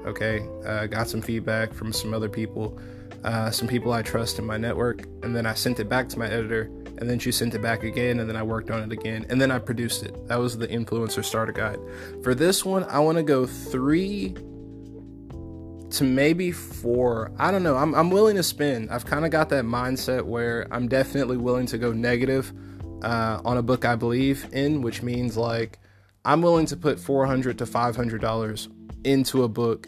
Okay, 0.05 0.47
uh, 0.65 0.87
got 0.87 1.07
some 1.07 1.21
feedback 1.21 1.73
from 1.73 1.93
some 1.93 2.11
other 2.13 2.27
people, 2.27 2.79
uh, 3.23 3.51
some 3.51 3.67
people 3.67 3.93
I 3.93 4.01
trust 4.01 4.39
in 4.39 4.45
my 4.45 4.57
network, 4.57 5.03
and 5.21 5.35
then 5.35 5.45
I 5.45 5.53
sent 5.53 5.79
it 5.79 5.87
back 5.87 6.09
to 6.09 6.19
my 6.19 6.25
editor, 6.25 6.71
and 6.97 7.07
then 7.07 7.19
she 7.19 7.31
sent 7.31 7.53
it 7.53 7.61
back 7.61 7.83
again, 7.83 8.19
and 8.19 8.27
then 8.27 8.35
I 8.35 8.41
worked 8.41 8.71
on 8.71 8.81
it 8.81 8.91
again, 8.91 9.27
and 9.29 9.39
then 9.39 9.51
I 9.51 9.59
produced 9.59 10.01
it. 10.01 10.27
That 10.27 10.39
was 10.39 10.57
the 10.57 10.67
influencer 10.67 11.23
starter 11.23 11.51
guide. 11.51 11.77
For 12.23 12.33
this 12.33 12.65
one, 12.65 12.83
I 12.85 12.97
want 12.97 13.19
to 13.19 13.23
go 13.23 13.45
three 13.45 14.33
to 15.91 16.03
maybe 16.03 16.51
four. 16.51 17.31
I 17.37 17.51
don't 17.51 17.61
know. 17.61 17.77
I'm, 17.77 17.93
I'm 17.93 18.09
willing 18.09 18.37
to 18.37 18.43
spend. 18.43 18.89
I've 18.89 19.05
kind 19.05 19.23
of 19.23 19.29
got 19.29 19.49
that 19.49 19.65
mindset 19.65 20.23
where 20.23 20.67
I'm 20.71 20.87
definitely 20.87 21.37
willing 21.37 21.67
to 21.67 21.77
go 21.77 21.91
negative 21.91 22.51
uh, 23.01 23.41
on 23.43 23.57
a 23.57 23.61
book 23.61 23.85
I 23.85 23.95
believe 23.95 24.45
in, 24.51 24.81
which 24.81 25.01
means 25.01 25.37
like 25.37 25.79
I'm 26.25 26.41
willing 26.41 26.65
to 26.67 26.77
put 26.77 26.99
400 26.99 27.57
to 27.59 27.65
500 27.65 28.21
dollars 28.21 28.69
into 29.03 29.43
a 29.43 29.47
book 29.47 29.87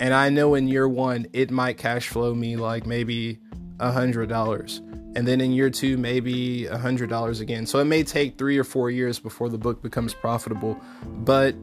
and 0.00 0.14
I 0.14 0.28
know 0.28 0.54
in 0.54 0.68
year 0.68 0.88
one 0.88 1.26
it 1.32 1.50
might 1.50 1.76
cash 1.76 2.08
flow 2.08 2.34
me 2.34 2.56
like 2.56 2.86
maybe 2.86 3.38
a 3.80 3.90
hundred 3.90 4.28
dollars. 4.28 4.80
And 5.16 5.26
then 5.26 5.40
in 5.40 5.52
year 5.52 5.70
two, 5.70 5.96
maybe 5.96 6.66
a 6.66 6.78
hundred 6.78 7.08
dollars 7.08 7.40
again. 7.40 7.66
So 7.66 7.78
it 7.80 7.86
may 7.86 8.04
take 8.04 8.38
three 8.38 8.58
or 8.58 8.64
four 8.64 8.90
years 8.90 9.18
before 9.18 9.48
the 9.48 9.58
book 9.58 9.82
becomes 9.82 10.14
profitable. 10.14 10.78
But 11.04 11.56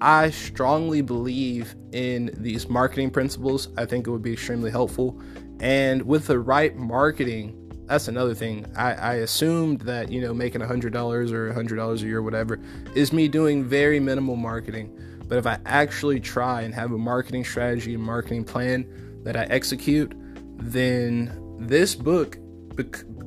I 0.00 0.30
strongly 0.30 1.02
believe 1.02 1.74
in 1.92 2.30
these 2.38 2.68
marketing 2.68 3.10
principles. 3.10 3.68
I 3.76 3.84
think 3.84 4.06
it 4.06 4.10
would 4.10 4.22
be 4.22 4.32
extremely 4.32 4.70
helpful. 4.70 5.20
And 5.60 6.02
with 6.02 6.26
the 6.26 6.38
right 6.38 6.74
marketing, 6.76 7.65
that's 7.86 8.08
another 8.08 8.34
thing. 8.34 8.66
I, 8.76 8.94
I 8.94 9.14
assumed 9.16 9.82
that, 9.82 10.10
you 10.10 10.20
know, 10.20 10.34
making 10.34 10.62
a 10.62 10.66
hundred 10.66 10.92
dollars 10.92 11.32
or 11.32 11.48
a 11.48 11.54
hundred 11.54 11.76
dollars 11.76 12.02
a 12.02 12.06
year, 12.06 12.22
whatever, 12.22 12.58
is 12.94 13.12
me 13.12 13.28
doing 13.28 13.64
very 13.64 14.00
minimal 14.00 14.36
marketing. 14.36 14.92
But 15.28 15.38
if 15.38 15.46
I 15.46 15.58
actually 15.66 16.20
try 16.20 16.62
and 16.62 16.74
have 16.74 16.92
a 16.92 16.98
marketing 16.98 17.44
strategy 17.44 17.94
and 17.94 18.02
marketing 18.02 18.44
plan 18.44 19.20
that 19.24 19.36
I 19.36 19.44
execute, 19.44 20.12
then 20.58 21.56
this 21.58 21.94
book 21.94 22.38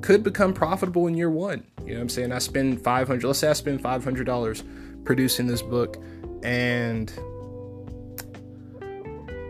could 0.01 0.23
become 0.23 0.53
profitable 0.53 1.07
in 1.07 1.15
year 1.15 1.29
one. 1.29 1.65
You 1.81 1.93
know 1.93 1.93
what 1.95 2.01
I'm 2.01 2.09
saying? 2.09 2.31
I 2.31 2.39
spend 2.39 2.81
500, 2.81 3.23
let's 3.25 3.39
say 3.39 3.49
I 3.49 3.53
spend 3.53 3.83
$500 3.83 5.03
producing 5.03 5.47
this 5.47 5.61
book 5.61 5.97
and 6.43 7.11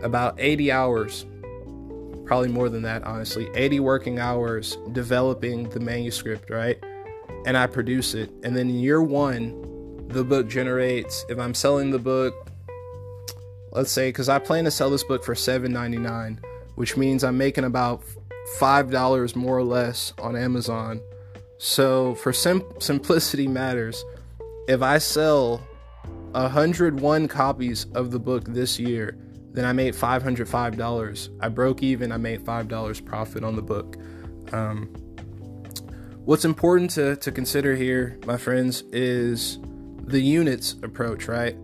about 0.02 0.34
80 0.38 0.72
hours, 0.72 1.26
probably 2.30 2.48
more 2.48 2.68
than 2.68 2.82
that, 2.82 3.02
honestly, 3.02 3.50
80 3.56 3.80
working 3.80 4.20
hours 4.20 4.78
developing 4.92 5.68
the 5.70 5.80
manuscript, 5.80 6.48
right? 6.48 6.78
And 7.44 7.56
I 7.56 7.66
produce 7.66 8.14
it. 8.14 8.30
And 8.44 8.56
then 8.56 8.70
in 8.70 8.78
year 8.78 9.02
one, 9.02 9.70
the 10.10 10.24
book 10.24 10.48
generates 10.48 11.24
if 11.28 11.38
i'm 11.38 11.54
selling 11.54 11.90
the 11.90 11.98
book 11.98 12.50
let's 13.70 13.92
say 13.92 14.08
because 14.08 14.28
i 14.28 14.40
plan 14.40 14.64
to 14.64 14.70
sell 14.70 14.90
this 14.90 15.04
book 15.04 15.22
for 15.22 15.34
$7.99 15.34 16.38
which 16.74 16.96
means 16.96 17.22
i'm 17.22 17.38
making 17.38 17.62
about 17.62 18.02
$5 18.58 19.36
more 19.36 19.56
or 19.56 19.62
less 19.62 20.12
on 20.18 20.34
amazon 20.34 21.00
so 21.58 22.16
for 22.16 22.32
sim- 22.32 22.64
simplicity 22.80 23.46
matters 23.46 24.04
if 24.66 24.82
i 24.82 24.98
sell 24.98 25.58
101 26.32 27.28
copies 27.28 27.86
of 27.94 28.10
the 28.10 28.18
book 28.18 28.44
this 28.46 28.80
year 28.80 29.16
then 29.52 29.64
i 29.64 29.72
made 29.72 29.94
$505 29.94 31.28
i 31.40 31.48
broke 31.48 31.82
even 31.82 32.12
i 32.12 32.16
made 32.16 32.40
$5 32.40 33.04
profit 33.04 33.44
on 33.44 33.56
the 33.56 33.62
book 33.62 33.96
um, 34.52 34.86
what's 36.24 36.44
important 36.44 36.90
to, 36.92 37.16
to 37.16 37.32
consider 37.32 37.76
here 37.76 38.18
my 38.26 38.36
friends 38.36 38.82
is 38.92 39.58
the 40.10 40.20
units 40.20 40.74
approach, 40.82 41.28
right? 41.28 41.56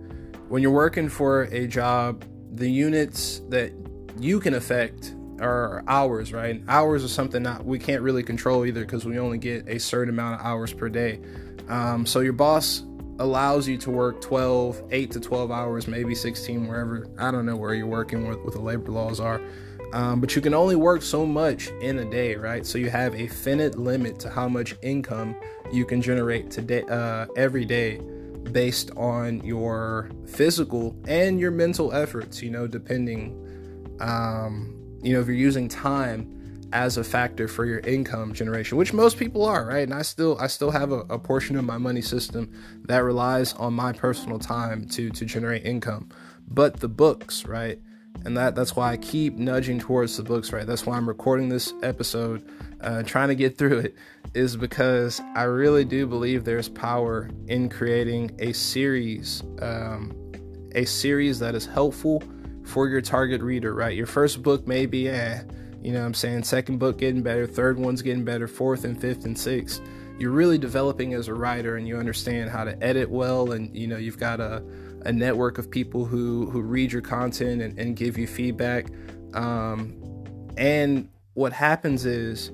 When 0.49 0.63
you're 0.63 0.71
working 0.71 1.09
for 1.09 1.43
a 1.45 1.67
job, 1.67 2.25
the 2.53 2.71
units 2.71 3.43
that 3.49 3.73
you 4.19 4.41
can 4.41 4.55
affect 4.55 5.15
are 5.41 5.85
hours, 5.87 6.33
right? 6.33 6.63
Hours 6.69 7.05
are 7.05 7.09
something 7.09 7.43
that 7.43 7.65
we 7.65 7.79
can't 7.79 8.03
really 8.03 8.23
control 8.23 8.65
either 8.65 8.81
because 8.81 9.05
we 9.05 9.19
only 9.19 9.39
get 9.39 9.69
a 9.69 9.79
certain 9.79 10.09
amount 10.09 10.41
of 10.41 10.47
hours 10.47 10.73
per 10.73 10.89
day. 10.89 11.21
Um, 11.69 12.07
so 12.07 12.21
your 12.21 12.33
boss 12.33 12.85
allows 13.19 13.67
you 13.67 13.79
to 13.79 13.91
work 13.91 14.21
12, 14.21 14.83
8 14.91 15.11
to 15.13 15.21
12 15.21 15.51
hours, 15.51 15.89
maybe 15.89 16.15
16, 16.15 16.67
wherever. 16.67 17.07
I 17.19 17.31
don't 17.31 17.47
know 17.47 17.57
where 17.57 17.75
you're 17.75 17.87
working, 17.87 18.27
with 18.29 18.39
what 18.41 18.53
the 18.53 18.61
labor 18.61 18.93
laws 18.93 19.21
are. 19.21 19.41
Um, 19.93 20.21
but 20.21 20.35
you 20.35 20.43
can 20.43 20.53
only 20.53 20.77
work 20.77 21.03
so 21.03 21.25
much 21.25 21.69
in 21.81 21.99
a 21.99 22.11
day, 22.11 22.35
right? 22.35 22.67
So 22.67 22.77
you 22.77 22.91
have 22.91 23.15
a 23.15 23.29
finite 23.29 23.77
limit 23.77 24.19
to 24.21 24.31
how 24.31 24.49
much 24.49 24.75
income 24.83 25.37
you 25.73 25.85
can 25.85 26.03
generate 26.03 26.51
today, 26.51 26.83
uh, 26.83 27.27
every 27.37 27.65
day 27.65 28.01
based 28.53 28.91
on 28.97 29.41
your 29.45 30.11
physical 30.27 30.97
and 31.07 31.41
your 31.41 31.51
mental 31.51 31.93
efforts, 31.93 32.43
you 32.43 32.51
know, 32.51 32.67
depending, 32.67 33.97
um, 34.01 34.77
you 35.03 35.13
know, 35.13 35.21
if 35.21 35.27
you're 35.27 35.37
using 35.37 35.69
time 35.69 36.33
as 36.77 36.99
a 36.99 37.05
factor 37.05 37.49
for 37.49 37.65
your 37.65 37.79
income 37.81 38.35
generation, 38.35 38.77
which 38.77 38.93
most 38.93 39.17
people 39.17 39.47
are, 39.47 39.65
right? 39.65 39.85
And 39.85 39.95
I 39.95 40.03
still, 40.03 40.37
I 40.39 40.47
still 40.47 40.71
have 40.71 40.93
a, 40.93 41.01
a 41.09 41.19
portion 41.19 41.57
of 41.57 41.65
my 41.65 41.79
money 41.79 42.03
system 42.03 42.53
that 42.85 42.99
relies 42.99 43.55
on 43.55 43.73
my 43.73 43.93
personal 43.93 44.39
time 44.39 44.87
to, 44.89 45.09
to 45.09 45.25
generate 45.25 45.65
income, 45.65 46.11
but 46.47 46.81
the 46.81 46.89
books, 46.89 47.47
right? 47.47 47.81
and 48.25 48.37
that 48.37 48.55
that's 48.55 48.75
why 48.75 48.93
I 48.93 48.97
keep 48.97 49.37
nudging 49.37 49.79
towards 49.79 50.17
the 50.17 50.23
books. 50.23 50.53
Right, 50.53 50.67
that's 50.67 50.87
why 50.87 50.97
I'm 50.97 51.09
recording 51.09 51.49
this 51.49 51.73
episode, 51.83 52.49
uh, 52.81 53.03
trying 53.03 53.29
to 53.29 53.35
get 53.35 53.59
through 53.59 53.79
it, 53.81 53.95
is 54.35 54.57
because 54.57 55.21
I 55.35 55.43
really 55.45 55.85
do 55.85 56.07
believe 56.07 56.45
there's 56.45 56.69
power 56.69 57.31
in 57.47 57.69
creating 57.69 58.37
a 58.39 58.53
series, 58.53 59.43
um, 59.61 60.15
a 60.75 60.85
series 60.85 61.39
that 61.41 61.55
is 61.55 61.67
helpful 61.67 62.23
for 62.65 62.89
your 62.89 63.01
target 63.01 63.43
reader. 63.43 63.75
Right, 63.75 63.97
your 63.97 64.07
first 64.07 64.43
book 64.43 64.67
may 64.67 64.87
be, 64.87 65.09
eh, 65.09 65.43
you 65.83 65.93
know, 65.93 66.01
what 66.01 66.07
I'm 66.07 66.15
saying, 66.15 66.45
second 66.45 66.79
book 66.79 66.99
getting 66.99 67.23
better, 67.23 67.47
third 67.47 67.79
one's 67.79 68.03
getting 68.03 68.25
better, 68.25 68.49
fourth 68.49 68.85
and 68.85 69.01
fifth 69.01 69.25
and 69.25 69.39
sixth. 69.39 69.81
You're 70.19 70.33
really 70.33 70.59
developing 70.59 71.15
as 71.15 71.29
a 71.29 71.35
writer, 71.35 71.77
and 71.77 71.87
you 71.87 71.99
understand 71.99 72.51
how 72.51 72.65
to 72.65 72.83
edit 72.83 73.11
well, 73.11 73.53
and 73.53 73.77
you 73.77 73.87
know 73.87 73.97
you've 73.97 74.19
got 74.19 74.41
a 74.41 74.63
a 75.05 75.13
network 75.13 75.59
of 75.59 75.71
people 75.71 76.05
who 76.05 76.51
who 76.51 76.63
read 76.63 76.93
your 76.93 77.03
content 77.03 77.63
and, 77.63 77.79
and 77.79 77.97
give 77.97 78.19
you 78.19 78.27
feedback. 78.27 78.87
Um, 79.35 80.03
and 80.57 81.09
what 81.35 81.53
happens 81.53 82.07
is 82.07 82.51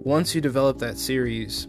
once 0.00 0.34
you 0.34 0.40
develop 0.40 0.78
that 0.78 0.98
series 0.98 1.66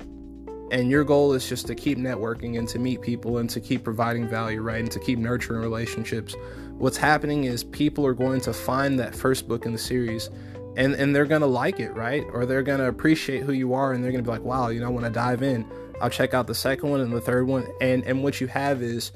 and 0.71 0.89
your 0.89 1.03
goal 1.03 1.33
is 1.33 1.47
just 1.47 1.67
to 1.67 1.75
keep 1.75 1.97
networking 1.97 2.57
and 2.57 2.67
to 2.67 2.79
meet 2.79 3.01
people 3.01 3.37
and 3.37 3.49
to 3.49 3.59
keep 3.59 3.83
providing 3.83 4.27
value 4.27 4.61
right 4.61 4.79
and 4.79 4.91
to 4.91 4.99
keep 4.99 5.19
nurturing 5.19 5.61
relationships 5.61 6.35
what's 6.77 6.97
happening 6.97 7.43
is 7.43 7.63
people 7.63 8.05
are 8.05 8.15
going 8.15 8.41
to 8.41 8.51
find 8.51 8.99
that 8.99 9.15
first 9.15 9.47
book 9.47 9.65
in 9.65 9.71
the 9.71 9.77
series 9.77 10.29
and 10.77 10.93
and 10.93 11.15
they're 11.15 11.25
to 11.41 11.47
like 11.47 11.79
it 11.79 11.91
right 11.95 12.23
or 12.33 12.45
they're 12.45 12.63
to 12.79 12.87
appreciate 12.87 13.43
who 13.43 13.53
you 13.53 13.73
are 13.73 13.93
and 13.93 14.03
they're 14.03 14.11
to 14.23 14.29
be 14.29 14.35
like 14.35 14.43
wow 14.43 14.69
you 14.69 14.79
know 14.79 14.91
when 14.91 15.03
i 15.03 15.09
dive 15.09 15.41
in 15.43 15.65
i'll 16.01 16.09
check 16.09 16.33
out 16.33 16.47
the 16.47 16.55
second 16.55 16.89
one 16.89 16.99
and 16.99 17.11
the 17.11 17.21
third 17.21 17.47
one 17.47 17.65
and 17.81 18.03
and 18.03 18.23
what 18.23 18.41
you 18.41 18.47
have 18.47 18.81
is 18.81 19.11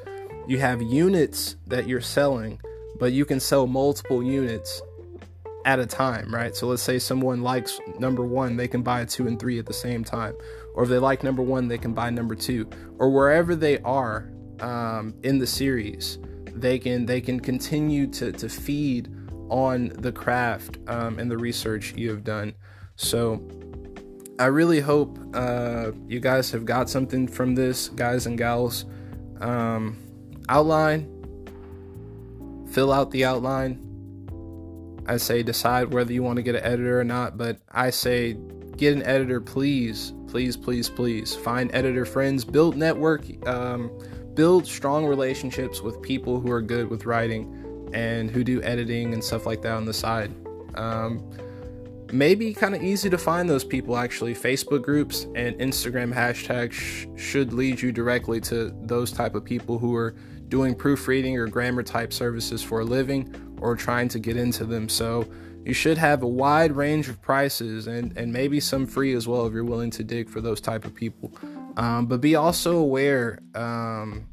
you 0.49 0.57
have 0.57 0.81
units 0.81 1.57
that 1.67 1.87
you're 1.87 2.01
selling, 2.01 2.59
but 2.99 3.13
you 3.13 3.23
can 3.23 3.39
sell 3.39 3.67
multiple 3.67 4.23
units 4.23 4.81
at 5.63 5.79
a 5.79 5.85
time, 5.85 6.33
right? 6.33 6.55
So 6.55 6.65
let's 6.65 6.81
say 6.81 6.97
someone 6.97 7.43
likes 7.43 7.79
number 7.99 8.25
one, 8.25 8.57
they 8.57 8.67
can 8.67 8.81
buy 8.81 9.05
two 9.05 9.27
and 9.27 9.39
three 9.39 9.59
at 9.59 9.67
the 9.67 9.73
same 9.73 10.03
time. 10.03 10.33
Or 10.73 10.83
if 10.83 10.89
they 10.89 10.97
like 10.97 11.23
number 11.23 11.43
one, 11.43 11.67
they 11.67 11.77
can 11.77 11.93
buy 11.93 12.09
number 12.09 12.33
two. 12.33 12.67
Or 12.97 13.11
wherever 13.11 13.55
they 13.55 13.77
are 13.81 14.31
um, 14.59 15.13
in 15.21 15.37
the 15.37 15.45
series, 15.45 16.17
they 16.45 16.79
can 16.79 17.05
they 17.05 17.21
can 17.21 17.39
continue 17.39 18.07
to 18.07 18.31
to 18.31 18.49
feed 18.49 19.07
on 19.49 19.89
the 19.89 20.11
craft 20.11 20.77
um, 20.87 21.19
and 21.19 21.29
the 21.29 21.37
research 21.37 21.93
you 21.95 22.09
have 22.09 22.23
done. 22.23 22.53
So 22.95 23.41
I 24.39 24.45
really 24.45 24.79
hope 24.79 25.19
uh, 25.33 25.91
you 26.07 26.19
guys 26.19 26.51
have 26.51 26.65
got 26.65 26.89
something 26.89 27.27
from 27.27 27.55
this, 27.55 27.89
guys 27.89 28.25
and 28.25 28.37
gals. 28.37 28.85
Um, 29.41 29.97
outline, 30.47 31.07
fill 32.71 32.93
out 32.93 33.11
the 33.11 33.25
outline. 33.25 33.85
I 35.07 35.17
say 35.17 35.43
decide 35.43 35.93
whether 35.93 36.13
you 36.13 36.23
want 36.23 36.37
to 36.37 36.43
get 36.43 36.55
an 36.55 36.63
editor 36.63 36.99
or 36.99 37.03
not, 37.03 37.37
but 37.37 37.57
I 37.71 37.89
say 37.89 38.37
get 38.77 38.95
an 38.95 39.03
editor, 39.03 39.41
please, 39.41 40.13
please, 40.27 40.55
please, 40.55 40.87
please. 40.87 41.35
Find 41.35 41.69
editor 41.73 42.05
friends, 42.05 42.45
build 42.45 42.77
network, 42.77 43.25
um, 43.47 43.91
build 44.35 44.65
strong 44.65 45.05
relationships 45.05 45.81
with 45.81 46.01
people 46.01 46.39
who 46.39 46.51
are 46.51 46.61
good 46.61 46.89
with 46.89 47.05
writing 47.05 47.58
and 47.93 48.29
who 48.29 48.43
do 48.43 48.61
editing 48.63 49.13
and 49.13 49.23
stuff 49.23 49.45
like 49.45 49.61
that 49.61 49.73
on 49.73 49.85
the 49.85 49.93
side. 49.93 50.33
Um, 50.75 51.29
maybe 52.11 52.53
kind 52.53 52.75
of 52.75 52.83
easy 52.83 53.09
to 53.09 53.17
find 53.17 53.49
those 53.49 53.63
people 53.63 53.97
actually. 53.97 54.33
Facebook 54.33 54.81
groups 54.81 55.27
and 55.35 55.55
Instagram 55.59 56.13
hashtags 56.13 56.73
sh- 56.73 57.07
should 57.15 57.53
lead 57.53 57.81
you 57.81 57.91
directly 57.91 58.39
to 58.41 58.73
those 58.81 59.11
type 59.11 59.35
of 59.35 59.43
people 59.43 59.77
who 59.77 59.95
are 59.95 60.15
doing 60.47 60.73
proofreading 60.73 61.37
or 61.37 61.47
grammar 61.47 61.83
type 61.83 62.11
services 62.11 62.63
for 62.63 62.81
a 62.81 62.85
living 62.85 63.33
or 63.61 63.75
trying 63.75 64.07
to 64.09 64.19
get 64.19 64.35
into 64.35 64.65
them. 64.65 64.89
So 64.89 65.27
you 65.65 65.73
should 65.73 65.97
have 65.97 66.23
a 66.23 66.27
wide 66.27 66.71
range 66.71 67.09
of 67.09 67.21
prices 67.21 67.87
and, 67.87 68.17
and 68.17 68.33
maybe 68.33 68.59
some 68.59 68.87
free 68.87 69.13
as 69.13 69.27
well 69.27 69.45
if 69.45 69.53
you're 69.53 69.63
willing 69.63 69.91
to 69.91 70.03
dig 70.03 70.29
for 70.29 70.41
those 70.41 70.59
type 70.59 70.85
of 70.85 70.95
people. 70.95 71.31
Um, 71.77 72.07
but 72.07 72.21
be 72.21 72.35
also 72.35 72.77
aware 72.77 73.39
um, 73.53 74.25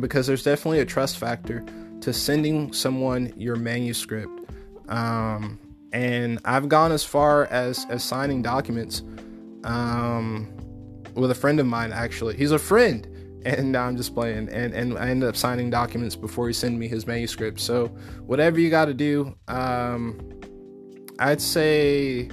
because 0.00 0.26
there's 0.26 0.42
definitely 0.42 0.80
a 0.80 0.84
trust 0.84 1.18
factor 1.18 1.64
to 2.00 2.12
sending 2.12 2.72
someone 2.72 3.32
your 3.36 3.56
manuscript. 3.56 4.50
Um, 4.88 5.58
and 5.92 6.38
I've 6.44 6.68
gone 6.68 6.92
as 6.92 7.04
far 7.04 7.46
as 7.46 7.86
as 7.88 8.02
signing 8.04 8.42
documents 8.42 9.02
um, 9.64 10.52
with 11.14 11.30
a 11.30 11.34
friend 11.34 11.60
of 11.60 11.66
mine. 11.66 11.92
Actually, 11.92 12.36
he's 12.36 12.52
a 12.52 12.58
friend, 12.58 13.06
and 13.44 13.76
I'm 13.76 13.96
just 13.96 14.14
playing. 14.14 14.48
And 14.48 14.72
and 14.74 14.98
I 14.98 15.08
ended 15.08 15.28
up 15.28 15.36
signing 15.36 15.70
documents 15.70 16.16
before 16.16 16.46
he 16.46 16.52
sent 16.52 16.76
me 16.78 16.88
his 16.88 17.06
manuscript. 17.06 17.60
So 17.60 17.86
whatever 18.26 18.60
you 18.60 18.70
got 18.70 18.86
to 18.86 18.94
do, 18.94 19.34
um, 19.48 20.20
I'd 21.18 21.40
say. 21.40 22.30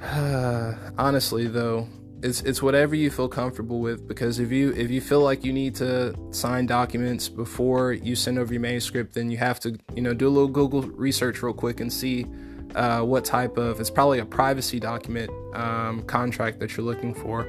honestly, 0.98 1.46
though, 1.46 1.86
it's 2.22 2.42
it's 2.42 2.62
whatever 2.62 2.94
you 2.94 3.10
feel 3.10 3.28
comfortable 3.28 3.80
with 3.80 4.06
because 4.06 4.38
if 4.38 4.50
you 4.52 4.72
if 4.72 4.90
you 4.90 5.00
feel 5.00 5.20
like 5.20 5.44
you 5.44 5.52
need 5.52 5.74
to 5.74 6.14
sign 6.32 6.66
documents 6.66 7.28
before 7.28 7.92
you 7.92 8.14
send 8.14 8.38
over 8.38 8.52
your 8.52 8.60
manuscript 8.60 9.14
then 9.14 9.30
you 9.30 9.38
have 9.38 9.58
to 9.58 9.78
you 9.94 10.02
know 10.02 10.12
do 10.12 10.28
a 10.28 10.30
little 10.30 10.48
google 10.48 10.82
research 10.82 11.42
real 11.42 11.54
quick 11.54 11.80
and 11.80 11.92
see 11.92 12.26
uh, 12.74 13.02
what 13.02 13.24
type 13.24 13.56
of 13.56 13.80
it's 13.80 13.90
probably 13.90 14.18
a 14.18 14.24
privacy 14.24 14.78
document 14.78 15.30
um, 15.54 16.02
contract 16.02 16.60
that 16.60 16.76
you're 16.76 16.86
looking 16.86 17.14
for. 17.14 17.46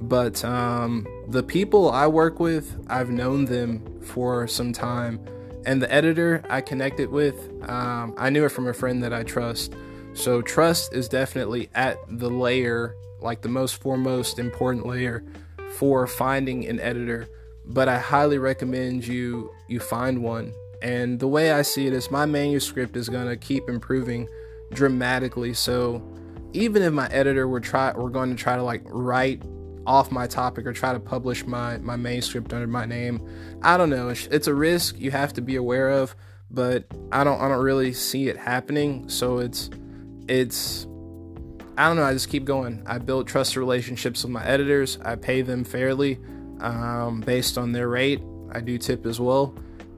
But 0.00 0.44
um, 0.44 1.06
the 1.28 1.42
people 1.42 1.90
i 1.90 2.06
work 2.06 2.40
with 2.40 2.84
i've 2.88 3.10
known 3.10 3.44
them 3.44 4.00
for 4.02 4.48
some 4.48 4.72
time 4.72 5.24
and 5.64 5.80
the 5.80 5.92
editor 5.92 6.42
i 6.50 6.60
connected 6.60 7.08
with 7.08 7.36
um, 7.68 8.12
i 8.18 8.28
knew 8.28 8.44
it 8.44 8.48
from 8.48 8.66
a 8.66 8.74
friend 8.74 9.02
that 9.02 9.12
i 9.12 9.22
trust. 9.22 9.74
So 10.14 10.42
trust 10.42 10.92
is 10.92 11.08
definitely 11.08 11.70
at 11.74 11.98
the 12.08 12.28
layer 12.28 12.94
like 13.22 13.42
the 13.42 13.48
most 13.48 13.80
foremost 13.80 14.38
important 14.38 14.86
layer 14.86 15.24
for 15.76 16.06
finding 16.06 16.66
an 16.66 16.80
editor 16.80 17.28
but 17.66 17.88
i 17.88 17.98
highly 17.98 18.38
recommend 18.38 19.06
you 19.06 19.50
you 19.68 19.80
find 19.80 20.22
one. 20.22 20.52
And 20.82 21.20
the 21.20 21.28
way 21.28 21.52
i 21.52 21.62
see 21.62 21.86
it 21.86 21.92
is 21.92 22.10
my 22.10 22.26
manuscript 22.26 22.96
is 22.96 23.08
going 23.08 23.28
to 23.28 23.36
keep 23.36 23.68
improving 23.68 24.28
dramatically. 24.72 25.54
So 25.54 26.02
even 26.52 26.82
if 26.82 26.92
my 26.92 27.08
editor 27.08 27.48
were 27.48 27.60
try 27.60 27.92
we're 27.96 28.10
going 28.10 28.30
to 28.30 28.36
try 28.36 28.56
to 28.56 28.62
like 28.62 28.82
write 28.84 29.42
off 29.86 30.12
my 30.12 30.26
topic 30.26 30.66
or 30.66 30.72
try 30.72 30.92
to 30.92 31.00
publish 31.00 31.44
my 31.44 31.76
my 31.78 31.96
manuscript 31.96 32.52
under 32.52 32.68
my 32.68 32.84
name 32.84 33.20
i 33.62 33.76
don't 33.76 33.90
know. 33.90 34.08
It's, 34.10 34.26
it's 34.26 34.46
a 34.46 34.54
risk 34.54 34.98
you 34.98 35.10
have 35.10 35.32
to 35.34 35.40
be 35.40 35.56
aware 35.56 35.90
of 35.90 36.14
but 36.50 36.84
i 37.10 37.24
don't 37.24 37.40
i 37.40 37.48
don't 37.48 37.62
really 37.62 37.92
see 37.92 38.28
it 38.28 38.36
happening. 38.36 39.08
So 39.08 39.38
it's 39.38 39.70
it's 40.28 40.86
I 41.76 41.88
don't 41.88 41.96
know. 41.96 42.04
I 42.04 42.12
just 42.12 42.28
keep 42.28 42.44
going. 42.44 42.82
I 42.86 42.98
build 42.98 43.26
trusted 43.26 43.56
relationships 43.56 44.22
with 44.22 44.32
my 44.32 44.44
editors. 44.44 44.98
I 45.02 45.16
pay 45.16 45.42
them 45.42 45.64
fairly 45.64 46.18
um, 46.60 47.20
based 47.20 47.56
on 47.56 47.72
their 47.72 47.88
rate. 47.88 48.22
I 48.52 48.60
do 48.60 48.76
tip 48.76 49.06
as 49.06 49.18
well. 49.18 49.54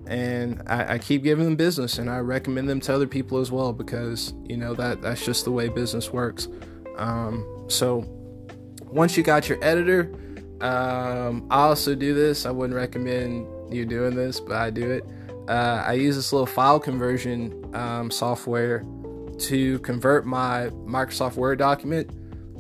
And 0.07 0.63
I, 0.67 0.95
I, 0.95 0.99
keep 0.99 1.23
giving 1.23 1.47
them 1.47 1.57
business 1.57 1.97
and 1.97 2.11
I 2.11 2.19
recommend 2.19 2.69
them 2.69 2.79
to 2.83 2.95
other 2.95 3.07
people 3.07 3.39
as 3.39 3.51
well 3.51 3.73
because, 3.73 4.35
you 4.45 4.59
know, 4.59 4.75
that 4.75 5.01
that's 5.01 5.25
just 5.25 5.47
the 5.47 5.51
way 5.51 5.69
business 5.69 6.13
works. 6.13 6.47
Um, 6.99 7.65
so 7.69 8.05
once 8.83 9.17
you 9.17 9.23
got 9.23 9.49
your 9.49 9.63
editor, 9.65 10.15
um, 10.61 11.47
I 11.51 11.63
also 11.63 11.95
do 11.95 12.13
this. 12.13 12.45
I 12.45 12.51
wouldn't 12.51 12.77
recommend 12.77 13.47
you 13.75 13.87
doing 13.87 14.15
this, 14.15 14.41
but 14.41 14.57
I 14.57 14.69
do 14.69 14.91
it. 14.91 15.07
Uh, 15.49 15.83
I 15.87 15.95
use 15.95 16.17
this 16.17 16.33
little 16.33 16.47
file 16.47 16.79
conversion 16.79 17.75
um, 17.75 18.11
software 18.11 18.85
to 19.39 19.79
convert 19.81 20.27
my 20.27 20.69
Microsoft 20.87 21.37
Word 21.37 21.59
document 21.59 22.11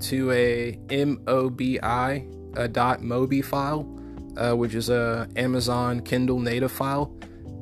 to 0.02 0.30
a 0.32 0.78
MOBI, 0.88 2.56
a 2.56 2.68
.mobi 2.68 3.44
file, 3.44 3.88
uh, 4.36 4.54
which 4.54 4.74
is 4.74 4.88
a 4.88 5.28
Amazon 5.36 6.00
Kindle 6.00 6.40
native 6.40 6.72
file, 6.72 7.16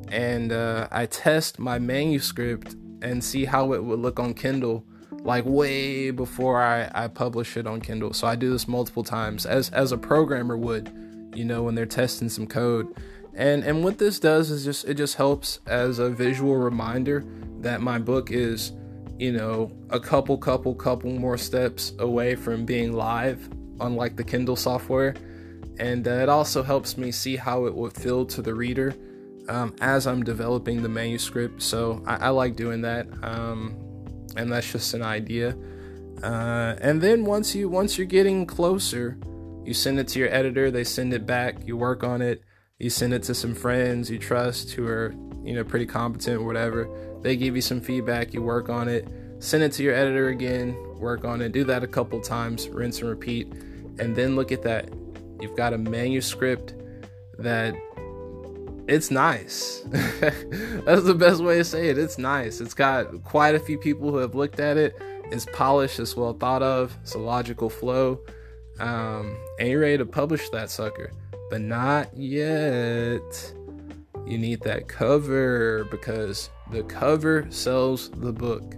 and 0.09 0.51
uh, 0.51 0.87
I 0.91 1.05
test 1.05 1.59
my 1.59 1.79
manuscript 1.79 2.75
and 3.01 3.23
see 3.23 3.45
how 3.45 3.73
it 3.73 3.83
would 3.83 3.99
look 3.99 4.19
on 4.19 4.33
Kindle, 4.33 4.85
like 5.21 5.45
way 5.45 6.11
before 6.11 6.61
I, 6.61 6.89
I 6.93 7.07
publish 7.07 7.57
it 7.57 7.67
on 7.67 7.81
Kindle. 7.81 8.13
So 8.13 8.27
I 8.27 8.35
do 8.35 8.51
this 8.51 8.67
multiple 8.67 9.03
times, 9.03 9.45
as 9.45 9.69
as 9.69 9.91
a 9.91 9.97
programmer 9.97 10.57
would, 10.57 10.91
you 11.35 11.45
know, 11.45 11.63
when 11.63 11.75
they're 11.75 11.85
testing 11.85 12.29
some 12.29 12.47
code. 12.47 12.93
And 13.35 13.63
and 13.63 13.83
what 13.83 13.97
this 13.97 14.19
does 14.19 14.51
is 14.51 14.63
just 14.63 14.85
it 14.85 14.95
just 14.95 15.15
helps 15.15 15.59
as 15.65 15.99
a 15.99 16.09
visual 16.09 16.55
reminder 16.55 17.25
that 17.61 17.81
my 17.81 17.97
book 17.97 18.31
is 18.31 18.73
you 19.23 19.31
know, 19.31 19.71
a 19.89 20.01
couple, 20.01 20.37
couple, 20.37 20.75
couple 20.75 21.09
more 21.09 21.37
steps 21.37 21.93
away 21.99 22.35
from 22.35 22.65
being 22.65 22.91
live, 22.91 23.49
unlike 23.79 24.17
the 24.17 24.23
Kindle 24.23 24.57
software. 24.57 25.15
And 25.79 26.05
uh, 26.05 26.11
it 26.11 26.27
also 26.27 26.61
helps 26.61 26.97
me 26.97 27.09
see 27.09 27.37
how 27.37 27.65
it 27.65 27.73
would 27.73 27.93
feel 27.93 28.25
to 28.25 28.41
the 28.41 28.53
reader 28.53 28.93
um, 29.47 29.77
as 29.79 30.07
I'm 30.07 30.23
developing 30.23 30.83
the 30.83 30.89
manuscript. 30.89 31.61
So 31.61 32.03
I, 32.05 32.15
I 32.17 32.29
like 32.31 32.57
doing 32.57 32.81
that, 32.81 33.07
um, 33.23 33.77
and 34.35 34.51
that's 34.51 34.69
just 34.69 34.93
an 34.93 35.03
idea. 35.03 35.55
Uh, 36.21 36.75
and 36.81 37.01
then 37.01 37.23
once 37.23 37.55
you 37.55 37.69
once 37.69 37.97
you're 37.97 38.05
getting 38.05 38.45
closer, 38.45 39.17
you 39.63 39.73
send 39.73 40.01
it 40.01 40.09
to 40.09 40.19
your 40.19 40.33
editor. 40.33 40.69
They 40.69 40.83
send 40.83 41.13
it 41.13 41.25
back. 41.25 41.65
You 41.65 41.77
work 41.77 42.03
on 42.03 42.21
it. 42.21 42.43
You 42.77 42.89
send 42.89 43.13
it 43.13 43.23
to 43.23 43.33
some 43.33 43.55
friends 43.55 44.11
you 44.11 44.19
trust 44.19 44.71
who 44.71 44.85
are 44.85 45.15
you 45.45 45.53
know 45.53 45.63
pretty 45.63 45.85
competent 45.85 46.41
or 46.41 46.45
whatever 46.45 46.89
they 47.23 47.35
give 47.35 47.55
you 47.55 47.61
some 47.61 47.81
feedback, 47.81 48.33
you 48.33 48.41
work 48.41 48.69
on 48.69 48.87
it, 48.87 49.07
send 49.39 49.63
it 49.63 49.71
to 49.73 49.83
your 49.83 49.95
editor 49.95 50.29
again, 50.29 50.75
work 50.99 51.25
on 51.25 51.41
it, 51.41 51.51
do 51.51 51.63
that 51.63 51.83
a 51.83 51.87
couple 51.87 52.19
times, 52.21 52.69
rinse 52.69 52.99
and 52.99 53.09
repeat, 53.09 53.51
and 53.99 54.15
then 54.15 54.35
look 54.35 54.51
at 54.51 54.61
that. 54.63 54.89
You've 55.41 55.55
got 55.57 55.73
a 55.73 55.77
manuscript 55.77 56.73
that 57.39 57.75
it's 58.87 59.11
nice. 59.11 59.83
That's 59.89 61.03
the 61.03 61.15
best 61.17 61.41
way 61.41 61.57
to 61.57 61.63
say 61.63 61.89
it. 61.89 61.97
It's 61.97 62.17
nice. 62.17 62.61
It's 62.61 62.73
got 62.73 63.23
quite 63.23 63.55
a 63.55 63.59
few 63.59 63.77
people 63.77 64.11
who 64.11 64.17
have 64.17 64.35
looked 64.35 64.59
at 64.59 64.77
it. 64.77 64.95
It's 65.31 65.45
polished, 65.53 65.99
it's 65.99 66.15
well 66.15 66.33
thought 66.33 66.61
of, 66.61 66.95
it's 67.01 67.15
a 67.15 67.19
logical 67.19 67.69
flow. 67.69 68.19
Um, 68.79 69.37
and 69.59 69.69
you're 69.69 69.79
ready 69.79 69.97
to 69.97 70.05
publish 70.05 70.49
that 70.49 70.69
sucker. 70.69 71.11
But 71.49 71.61
not 71.61 72.15
yet. 72.15 73.53
You 74.25 74.37
need 74.37 74.61
that 74.61 74.87
cover 74.87 75.85
because 75.85 76.49
the 76.71 76.83
cover 76.83 77.47
sells 77.49 78.09
the 78.11 78.31
book. 78.31 78.75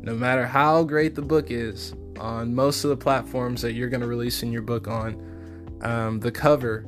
No 0.00 0.14
matter 0.14 0.46
how 0.46 0.82
great 0.84 1.14
the 1.14 1.22
book 1.22 1.50
is 1.50 1.94
on 2.18 2.54
most 2.54 2.84
of 2.84 2.90
the 2.90 2.96
platforms 2.96 3.62
that 3.62 3.72
you're 3.72 3.88
going 3.88 4.00
to 4.00 4.06
release 4.06 4.42
in 4.42 4.52
your 4.52 4.62
book 4.62 4.88
on, 4.88 5.78
um, 5.82 6.20
the 6.20 6.32
cover 6.32 6.84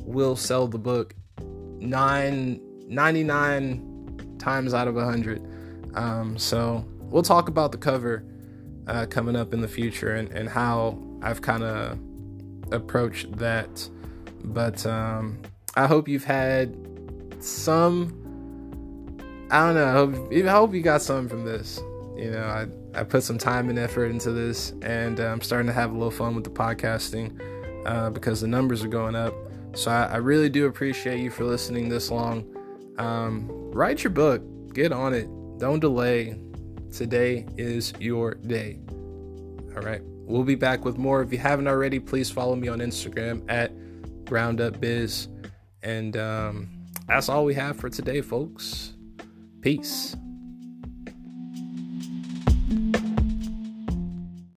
will 0.00 0.36
sell 0.36 0.66
the 0.66 0.78
book 0.78 1.14
nine, 1.78 2.60
99 2.88 4.36
times 4.38 4.74
out 4.74 4.88
of 4.88 4.94
100. 4.94 5.42
Um, 5.94 6.36
so 6.36 6.84
we'll 7.00 7.22
talk 7.22 7.48
about 7.48 7.72
the 7.72 7.78
cover 7.78 8.24
uh, 8.86 9.06
coming 9.06 9.36
up 9.36 9.54
in 9.54 9.60
the 9.60 9.68
future 9.68 10.14
and, 10.14 10.30
and 10.32 10.48
how 10.48 10.98
I've 11.22 11.40
kind 11.40 11.62
of 11.62 11.98
approached 12.72 13.32
that. 13.38 13.88
But 14.42 14.84
um, 14.84 15.40
I 15.76 15.86
hope 15.86 16.08
you've 16.08 16.24
had 16.24 16.76
some 17.44 18.24
I 19.50 19.66
don't 19.66 19.74
know. 19.76 19.86
I 19.86 19.92
hope, 19.92 20.46
hope 20.46 20.74
you 20.74 20.82
got 20.82 21.02
something 21.02 21.28
from 21.28 21.44
this. 21.44 21.80
You 22.16 22.30
know, 22.30 22.44
I, 22.44 22.66
I 22.98 23.04
put 23.04 23.22
some 23.22 23.38
time 23.38 23.68
and 23.68 23.78
effort 23.78 24.06
into 24.06 24.32
this, 24.32 24.72
and 24.82 25.20
uh, 25.20 25.26
I'm 25.26 25.40
starting 25.42 25.66
to 25.66 25.72
have 25.72 25.90
a 25.90 25.94
little 25.94 26.10
fun 26.10 26.34
with 26.34 26.44
the 26.44 26.50
podcasting 26.50 27.40
uh, 27.86 28.10
because 28.10 28.40
the 28.40 28.48
numbers 28.48 28.82
are 28.82 28.88
going 28.88 29.14
up. 29.14 29.34
So 29.74 29.90
I, 29.90 30.04
I, 30.04 30.16
really 30.16 30.48
do 30.48 30.66
appreciate 30.66 31.20
you 31.20 31.30
for 31.30 31.44
listening 31.44 31.88
this 31.88 32.10
long. 32.10 32.44
Um, 32.98 33.48
write 33.72 34.02
your 34.02 34.12
book, 34.12 34.42
get 34.72 34.92
on 34.92 35.12
it, 35.14 35.28
don't 35.58 35.80
delay. 35.80 36.38
Today 36.92 37.46
is 37.56 37.92
your 37.98 38.34
day. 38.34 38.78
All 39.76 39.82
right, 39.82 40.00
we'll 40.04 40.44
be 40.44 40.54
back 40.54 40.84
with 40.84 40.96
more. 40.96 41.22
If 41.22 41.32
you 41.32 41.38
haven't 41.38 41.66
already, 41.66 41.98
please 41.98 42.30
follow 42.30 42.56
me 42.56 42.68
on 42.68 42.78
Instagram 42.78 43.44
at 43.48 43.72
GroundUpBiz. 44.24 45.28
And 45.82 46.16
um, 46.16 46.73
that's 47.06 47.28
all 47.28 47.44
we 47.44 47.54
have 47.54 47.76
for 47.76 47.90
today, 47.90 48.20
folks. 48.20 48.94
Peace. 49.60 50.16